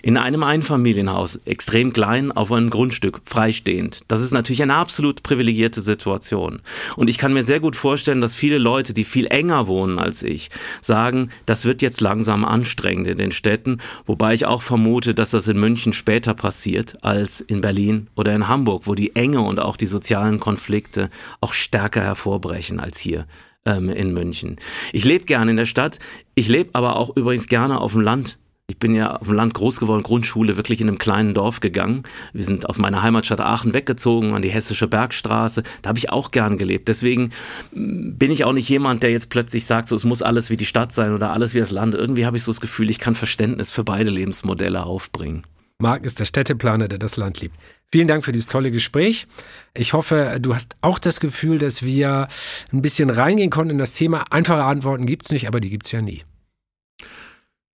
[0.04, 4.02] in einem Einfamilienhaus, extrem klein, auf einem Grundstück, freistehend.
[4.06, 6.60] Das ist natürlich eine absolut privilegierte Situation.
[6.94, 10.22] Und ich kann mir sehr gut vorstellen, dass viele Leute, die viel enger wohnen als
[10.22, 10.48] ich,
[10.80, 15.48] sagen, das wird jetzt langsam anstrengend in den Städten, wobei ich auch vermute, dass das
[15.48, 19.76] in München später passiert als in Berlin oder in Hamburg, wo die Enge und auch
[19.76, 21.10] die sozialen Konflikte
[21.40, 23.26] auch stärker hervorbrechen als hier
[23.66, 24.56] ähm, in München.
[24.92, 25.98] Ich lebe gerne in der Stadt,
[26.34, 28.38] ich lebe aber auch übrigens gerne auf dem Land.
[28.68, 32.04] Ich bin ja auf dem Land groß geworden, Grundschule, wirklich in einem kleinen Dorf gegangen.
[32.32, 35.62] Wir sind aus meiner Heimatstadt Aachen weggezogen an die Hessische Bergstraße.
[35.82, 36.88] Da habe ich auch gern gelebt.
[36.88, 37.32] Deswegen
[37.74, 40.56] mm, bin ich auch nicht jemand, der jetzt plötzlich sagt, so es muss alles wie
[40.56, 41.94] die Stadt sein oder alles wie das Land.
[41.94, 45.42] Irgendwie habe ich so das Gefühl, ich kann Verständnis für beide Lebensmodelle aufbringen.
[45.82, 47.56] Marc ist der Städteplaner, der das Land liebt.
[47.90, 49.26] Vielen Dank für dieses tolle Gespräch.
[49.74, 52.28] Ich hoffe, du hast auch das Gefühl, dass wir
[52.72, 54.24] ein bisschen reingehen konnten in das Thema.
[54.30, 56.22] Einfache Antworten gibt es nicht, aber die gibt es ja nie.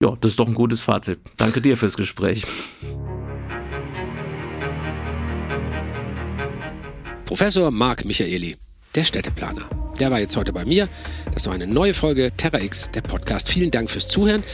[0.03, 1.21] Ja, das ist doch ein gutes Fazit.
[1.37, 2.45] Danke dir fürs Gespräch.
[7.27, 8.57] Professor Marc Michaeli,
[8.95, 9.88] der Städteplaner.
[10.01, 10.89] Der war jetzt heute bei mir.
[11.35, 13.49] Das war eine neue Folge Terra X, der Podcast.
[13.49, 14.45] Vielen Dank fürs Zuhören.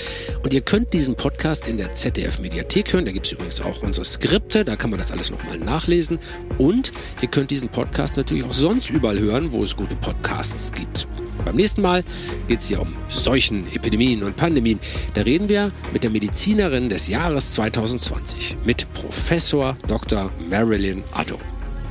[0.42, 3.04] Und ihr könnt diesen Podcast in der ZDF Mediathek hören.
[3.04, 4.64] Da gibt es übrigens auch unsere Skripte.
[4.64, 6.18] Da kann man das alles nochmal nachlesen.
[6.56, 11.06] Und ihr könnt diesen Podcast natürlich auch sonst überall hören, wo es gute Podcasts gibt.
[11.44, 12.04] Beim nächsten Mal
[12.48, 14.80] geht es hier um Seuchen, Epidemien und Pandemien.
[15.12, 20.30] Da reden wir mit der Medizinerin des Jahres 2020, mit Professor Dr.
[20.48, 21.38] Marilyn Addo.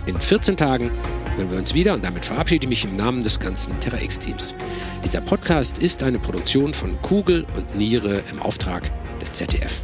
[0.07, 0.89] In 14 Tagen
[1.35, 4.55] hören wir uns wieder und damit verabschiede ich mich im Namen des ganzen Terra X-Teams.
[5.03, 9.83] Dieser Podcast ist eine Produktion von Kugel und Niere im Auftrag des ZDF.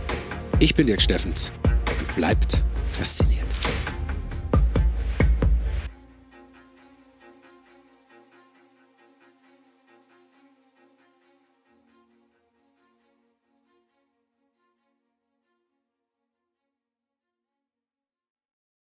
[0.60, 1.52] Ich bin Dirk Steffens
[2.00, 3.49] und bleibt fasziniert.